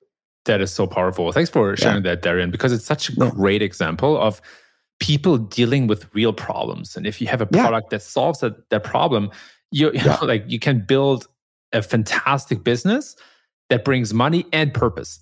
[0.47, 1.31] That is so powerful.
[1.31, 2.15] Thanks for sharing yeah.
[2.15, 4.41] that, Darian, because it's such a great example of
[4.99, 6.97] people dealing with real problems.
[6.97, 7.97] And if you have a product yeah.
[7.97, 9.29] that solves that, that problem,
[9.71, 11.27] you, you know, like you can build
[11.73, 13.15] a fantastic business
[13.69, 15.19] that brings money and purpose.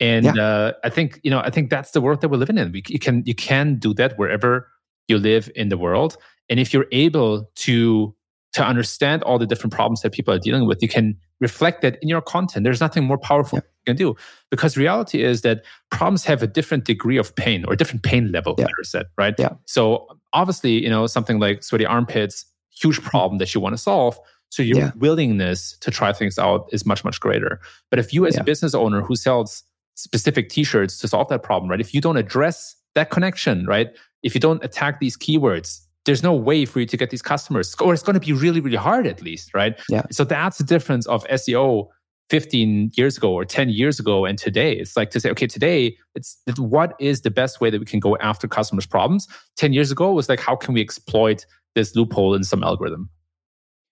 [0.00, 2.72] And uh, I think you know, I think that's the world that we're living in.
[2.72, 4.68] We, you can you can do that wherever
[5.06, 6.16] you live in the world,
[6.48, 8.14] and if you're able to
[8.54, 11.98] to understand all the different problems that people are dealing with, you can reflect that
[12.00, 12.64] in your content.
[12.64, 13.62] There's nothing more powerful yeah.
[13.62, 14.16] you can do
[14.50, 18.32] because reality is that problems have a different degree of pain or a different pain
[18.32, 18.64] level, yeah.
[18.64, 19.34] better said, right?
[19.38, 19.50] Yeah.
[19.66, 24.18] So obviously, you know, something like sweaty armpits huge problem that you want to solve.
[24.48, 24.90] So your yeah.
[24.96, 27.60] willingness to try things out is much, much greater.
[27.90, 28.40] But if you as yeah.
[28.40, 29.62] a business owner who sells
[29.94, 31.80] specific t-shirts to solve that problem, right?
[31.80, 33.90] If you don't address that connection, right?
[34.22, 37.74] If you don't attack these keywords, there's no way for you to get these customers,
[37.80, 39.80] or it's going to be really, really hard at least, right?
[39.88, 40.02] Yeah.
[40.10, 41.88] So that's the difference of SEO
[42.30, 44.72] 15 years ago or 10 years ago and today.
[44.72, 47.86] It's like to say, okay, today it's, it's what is the best way that we
[47.86, 49.28] can go after customers' problems?
[49.56, 51.44] 10 years ago was like, how can we exploit
[51.74, 53.08] this loophole in some algorithm.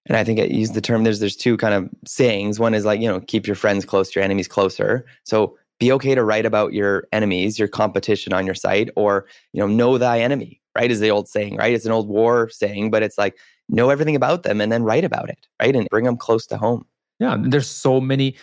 [0.06, 2.58] And I think I use the term there's there's two kind of sayings.
[2.58, 5.06] One is like, you know, keep your friends close, your enemies closer.
[5.24, 9.60] So be okay to write about your enemies, your competition on your site, or you
[9.60, 10.90] know, know thy enemy, right?
[10.90, 11.74] Is the old saying, right?
[11.74, 13.36] It's an old war saying, but it's like
[13.68, 15.74] know everything about them and then write about it, right?
[15.74, 16.86] And bring them close to home.
[17.18, 17.36] Yeah.
[17.38, 18.34] there's so many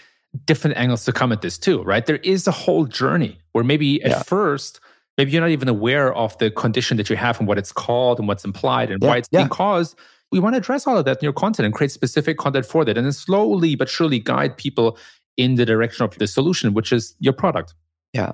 [0.45, 2.05] different angles to come at this too, right?
[2.05, 4.23] There is a whole journey where maybe at yeah.
[4.23, 4.80] first
[5.17, 8.19] maybe you're not even aware of the condition that you have and what it's called
[8.19, 9.39] and what's implied and yeah, why it's yeah.
[9.39, 9.97] being caused.
[10.32, 12.86] We want to address all of that in your content and create specific content for
[12.86, 12.97] that.
[12.97, 14.97] And then slowly but surely guide people
[15.38, 17.73] in the direction of the solution, which is your product.
[18.13, 18.34] Yeah.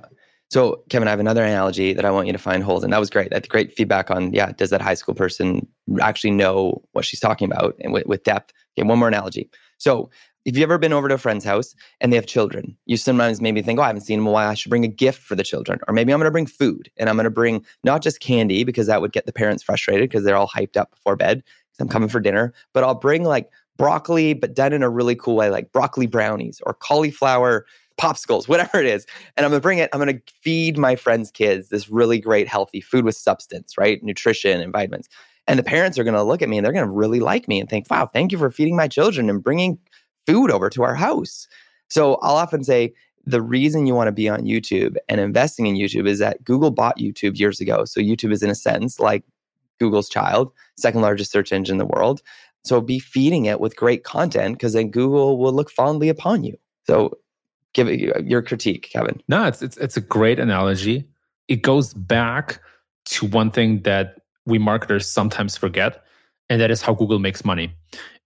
[0.50, 3.00] So, Kevin, I have another analogy that I want you to find holes And That
[3.00, 3.30] was great.
[3.30, 5.66] That's great feedback on, yeah, does that high school person
[6.00, 8.52] actually know what she's talking about and with, with depth?
[8.78, 9.50] Okay, one more analogy.
[9.78, 10.10] So,
[10.44, 13.40] if you've ever been over to a friend's house and they have children, you sometimes
[13.40, 14.50] maybe think, oh, I haven't seen them in a while.
[14.50, 15.80] I should bring a gift for the children.
[15.88, 18.62] Or maybe I'm going to bring food and I'm going to bring not just candy
[18.62, 21.42] because that would get the parents frustrated because they're all hyped up before bed
[21.80, 25.36] I'm coming for dinner, but I'll bring like broccoli, but done in a really cool
[25.36, 27.66] way, like broccoli brownies or cauliflower
[28.00, 29.06] popsicles, whatever it is.
[29.36, 32.18] And I'm going to bring it, I'm going to feed my friends' kids this really
[32.18, 34.02] great, healthy food with substance, right?
[34.02, 35.08] Nutrition and vitamins.
[35.46, 37.48] And the parents are going to look at me and they're going to really like
[37.48, 39.78] me and think, wow, thank you for feeding my children and bringing
[40.26, 41.46] food over to our house.
[41.88, 42.94] So I'll often say
[43.26, 46.70] the reason you want to be on YouTube and investing in YouTube is that Google
[46.70, 47.84] bought YouTube years ago.
[47.84, 49.22] So YouTube is in a sense like
[49.78, 52.22] Google's child, second largest search engine in the world.
[52.64, 56.56] So be feeding it with great content because then Google will look fondly upon you.
[56.86, 57.18] So
[57.74, 59.20] give it uh, your critique, Kevin.
[59.28, 61.06] No, it's it's it's a great analogy.
[61.48, 62.60] It goes back
[63.06, 64.16] to one thing that
[64.46, 66.02] we marketers sometimes forget,
[66.48, 67.74] and that is how Google makes money.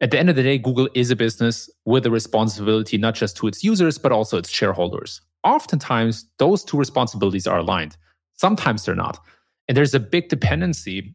[0.01, 3.37] At the end of the day, Google is a business with a responsibility not just
[3.39, 5.21] to its users, but also its shareholders.
[5.43, 7.97] Oftentimes, those two responsibilities are aligned.
[8.35, 9.19] Sometimes they're not.
[9.67, 11.15] And there's a big dependency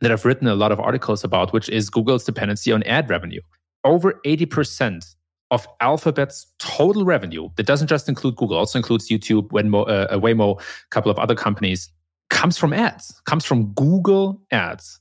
[0.00, 3.40] that I've written a lot of articles about, which is Google's dependency on ad revenue.
[3.84, 5.14] Over 80%
[5.50, 10.60] of Alphabet's total revenue, that doesn't just include Google, also includes YouTube, Waymo, uh, Waymo,
[10.60, 11.88] a couple of other companies,
[12.30, 15.00] comes from ads, comes from Google ads.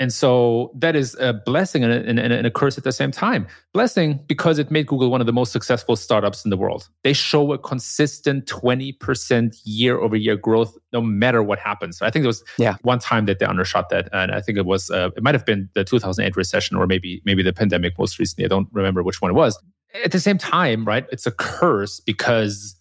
[0.00, 3.46] And so that is a blessing and a, and, a, curse at the same time.
[3.72, 6.88] Blessing because it made Google one of the most successful startups in the world.
[7.04, 12.02] They show a consistent 20% year over year growth no matter what happens.
[12.02, 12.74] I think there was yeah.
[12.82, 14.08] one time that they undershot that.
[14.12, 17.22] And I think it was, uh, it might have been the 2008 recession or maybe,
[17.24, 18.46] maybe the pandemic most recently.
[18.46, 19.56] I don't remember which one it was.
[20.04, 22.74] At the same time, right, it's a curse because,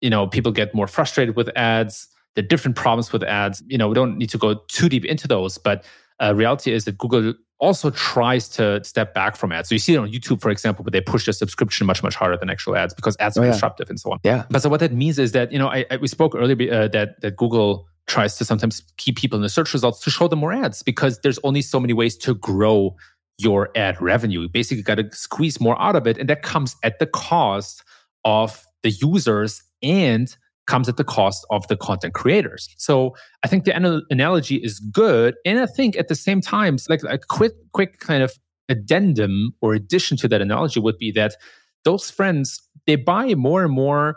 [0.00, 2.06] you know, people get more frustrated with ads.
[2.36, 3.60] There are different problems with ads.
[3.66, 5.84] You know, we don't need to go too deep into those, but
[6.22, 9.68] uh, reality is that Google also tries to step back from ads.
[9.68, 12.14] So you see it on YouTube, for example, but they push the subscription much, much
[12.14, 13.52] harder than actual ads because ads are oh, yeah.
[13.52, 14.18] disruptive and so on.
[14.22, 14.44] Yeah.
[14.50, 16.88] But so what that means is that, you know, I, I we spoke earlier uh,
[16.88, 20.40] that, that Google tries to sometimes keep people in the search results to show them
[20.40, 22.94] more ads because there's only so many ways to grow
[23.38, 24.42] your ad revenue.
[24.42, 26.18] You basically got to squeeze more out of it.
[26.18, 27.82] And that comes at the cost
[28.24, 30.36] of the users and
[30.66, 32.68] comes at the cost of the content creators.
[32.78, 35.34] So I think the analogy is good.
[35.44, 38.32] And I think at the same time, like a quick, quick kind of
[38.68, 41.36] addendum or addition to that analogy would be that
[41.84, 44.16] those friends, they buy more and more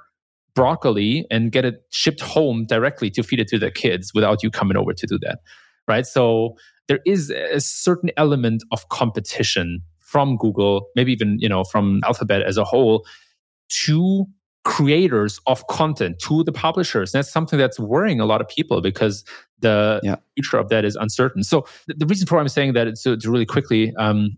[0.55, 4.49] broccoli and get it shipped home directly to feed it to their kids without you
[4.49, 5.39] coming over to do that.
[5.87, 6.05] Right.
[6.05, 6.55] So
[6.87, 12.41] there is a certain element of competition from Google, maybe even, you know, from Alphabet
[12.41, 13.05] as a whole
[13.85, 14.25] to
[14.67, 17.13] creators of content to the publishers.
[17.13, 19.23] And that's something that's worrying a lot of people because
[19.61, 20.17] the yeah.
[20.35, 21.41] future of that is uncertain.
[21.41, 24.37] So the, the reason for why I'm saying that to really quickly, um,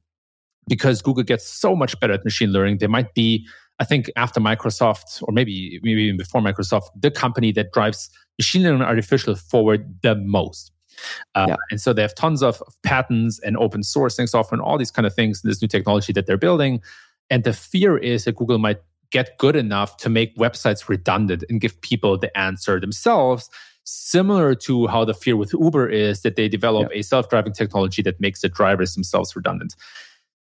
[0.68, 3.48] because Google gets so much better at machine learning, they might be,
[3.80, 8.62] I think, after Microsoft, or maybe maybe even before Microsoft, the company that drives machine
[8.62, 10.72] learning artificial forward the most.
[11.34, 11.56] Uh, yeah.
[11.72, 14.92] And so they have tons of, of patents and open sourcing software and all these
[14.92, 16.82] kind of things, this new technology that they're building.
[17.32, 18.80] And the fear is that Google might
[19.12, 23.50] get good enough to make websites redundant and give people the answer themselves
[23.84, 27.00] similar to how the fear with uber is that they develop yeah.
[27.00, 29.76] a self-driving technology that makes the drivers themselves redundant.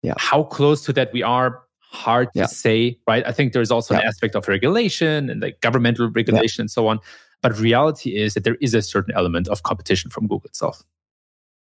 [0.02, 0.14] Yeah.
[0.18, 2.44] how close to that we are hard yeah.
[2.44, 3.26] to say right?
[3.26, 7.00] I think there's also an aspect of regulation and like governmental regulation and so on.
[7.42, 10.84] But reality is that there is a certain element of competition from google itself.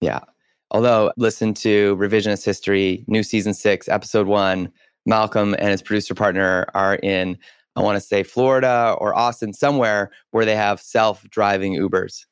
[0.01, 0.21] Yeah.
[0.73, 4.73] Although listen to revisionist history new season six episode one
[5.07, 7.39] Malcolm and his producer partner are in,
[7.77, 12.27] I want to say Florida or Austin, somewhere where they have self driving Ubers.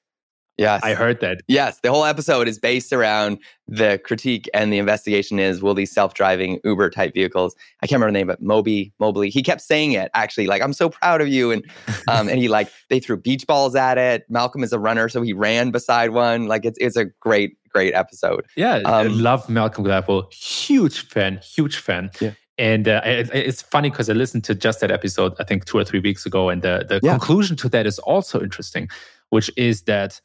[0.56, 0.82] Yes.
[0.84, 1.40] I heard that.
[1.48, 1.80] Yes.
[1.80, 6.60] The whole episode is based around the critique and the investigation is will these self-driving
[6.64, 10.10] Uber type vehicles, I can't remember the name, but Moby, Mobley, he kept saying it
[10.14, 11.50] actually, like, I'm so proud of you.
[11.50, 11.64] And
[12.08, 14.24] um, and he like they threw beach balls at it.
[14.28, 16.46] Malcolm is a runner, so he ran beside one.
[16.46, 18.46] Like it's it's a great, great episode.
[18.56, 18.76] Yeah.
[18.76, 20.32] Um, I love Malcolm Gladwell.
[20.32, 22.10] Huge fan, huge fan.
[22.20, 22.32] Yeah.
[22.56, 25.78] And uh, it, it's funny because I listened to just that episode, I think two
[25.78, 26.50] or three weeks ago.
[26.50, 27.12] And the, the yeah.
[27.12, 28.88] conclusion to that is also interesting,
[29.30, 30.20] which is that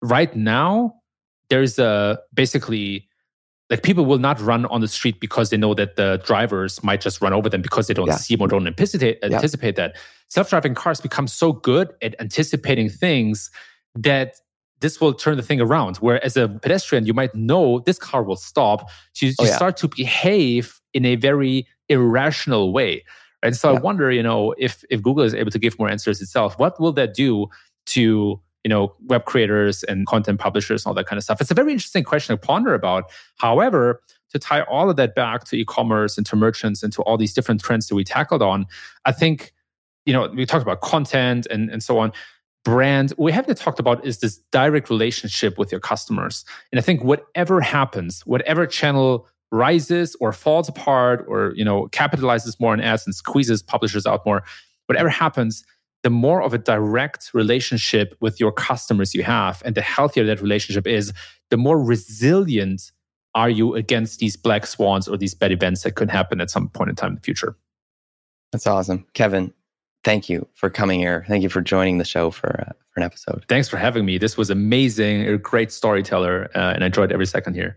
[0.00, 0.94] right now,
[1.48, 3.08] there's a basically
[3.68, 7.00] like people will not run on the street because they know that the drivers might
[7.00, 8.16] just run over them because they don't yeah.
[8.16, 9.88] see them or don't anticipate, anticipate yeah.
[9.88, 9.96] that.
[10.28, 13.50] Self driving cars become so good at anticipating things
[13.94, 14.36] that
[14.80, 15.96] this will turn the thing around.
[15.96, 18.90] Where as a pedestrian, you might know this car will stop.
[19.12, 19.56] So you, oh, you yeah.
[19.56, 23.04] start to behave in a very irrational way.
[23.42, 23.78] And so yeah.
[23.78, 26.80] I wonder, you know, if if Google is able to give more answers itself, what
[26.80, 27.46] will that do
[27.86, 31.40] to you know web creators and content publishers and all that kind of stuff?
[31.40, 33.10] It's a very interesting question to ponder about.
[33.36, 34.00] However,
[34.30, 37.32] to tie all of that back to e-commerce and to merchants and to all these
[37.32, 38.66] different trends that we tackled on,
[39.04, 39.52] I think
[40.04, 42.12] you know we talked about content and and so on
[42.66, 46.44] brand we haven't talked about is this direct relationship with your customers.
[46.72, 52.58] And i think whatever happens whatever channel rises or falls apart or you know capitalizes
[52.58, 54.42] more on ads and squeezes publishers out more
[54.86, 55.64] whatever happens
[56.02, 60.42] the more of a direct relationship with your customers you have and the healthier that
[60.42, 61.12] relationship is
[61.50, 62.90] the more resilient
[63.36, 66.68] are you against these black swans or these bad events that could happen at some
[66.70, 67.54] point in time in the future.
[68.50, 69.06] That's awesome.
[69.12, 69.52] Kevin
[70.06, 73.02] thank you for coming here thank you for joining the show for, uh, for an
[73.02, 76.86] episode thanks for having me this was amazing you're a great storyteller uh, and i
[76.86, 77.76] enjoyed every second here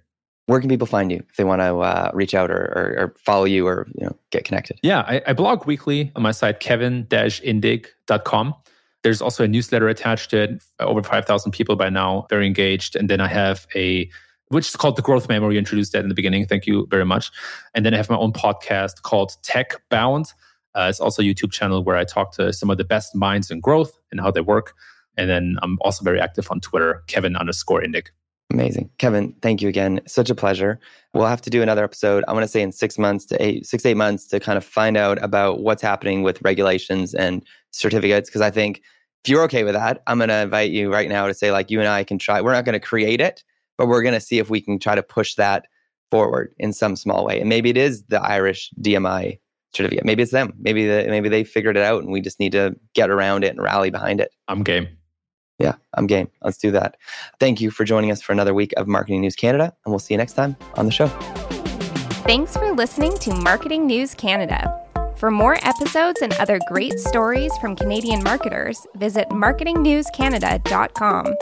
[0.50, 3.14] where can people find you if they want to uh, reach out or, or, or,
[3.24, 4.80] follow you or you know get connected?
[4.82, 8.56] Yeah, I, I blog weekly on my site, kevin-indig.com.
[9.04, 10.64] There's also a newsletter attached to it.
[10.80, 12.96] Over 5,000 people by now, very engaged.
[12.96, 14.10] And then I have a,
[14.48, 15.50] which is called the Growth Memo.
[15.50, 16.48] You introduced that in the beginning.
[16.48, 17.30] Thank you very much.
[17.76, 20.34] And then I have my own podcast called Tech Bound.
[20.76, 23.50] Uh, it's also a YouTube channel where I talk to some of the best minds
[23.52, 24.74] in growth and how they work.
[25.18, 28.08] And then I'm also very active on Twitter, Kevin underscore Indig.
[28.52, 28.90] Amazing.
[28.98, 30.02] Kevin, thank you again.
[30.08, 30.80] Such a pleasure.
[31.14, 32.24] We'll have to do another episode.
[32.28, 34.66] I want to say in six months to eight, six, eight months to kind of
[34.66, 38.30] find out about what's happening with regulations and certificates.
[38.30, 38.82] Cause I think
[39.24, 41.70] if you're okay with that, I'm going to invite you right now to say, like,
[41.70, 42.42] you and I can try.
[42.42, 43.44] We're not going to create it,
[43.78, 45.68] but we're going to see if we can try to push that
[46.10, 47.40] forward in some small way.
[47.40, 49.40] And maybe it is the Irish DMI
[49.74, 50.06] certificate.
[50.06, 50.54] Maybe it's them.
[50.60, 53.50] Maybe the, maybe they figured it out and we just need to get around it
[53.50, 54.32] and rally behind it.
[54.48, 54.88] I'm game.
[55.60, 56.30] Yeah, I'm game.
[56.42, 56.96] Let's do that.
[57.40, 60.14] Thank you for joining us for another week of Marketing News Canada, and we'll see
[60.14, 61.08] you next time on the show.
[62.26, 64.76] Thanks for listening to Marketing News Canada.
[65.18, 71.36] For more episodes and other great stories from Canadian marketers, visit marketingnewscanada.com.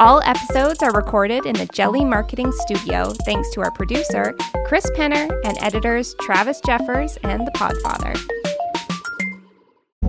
[0.00, 4.32] All episodes are recorded in the Jelly Marketing Studio thanks to our producer,
[4.64, 8.47] Chris Penner, and editors Travis Jeffers and The Podfather.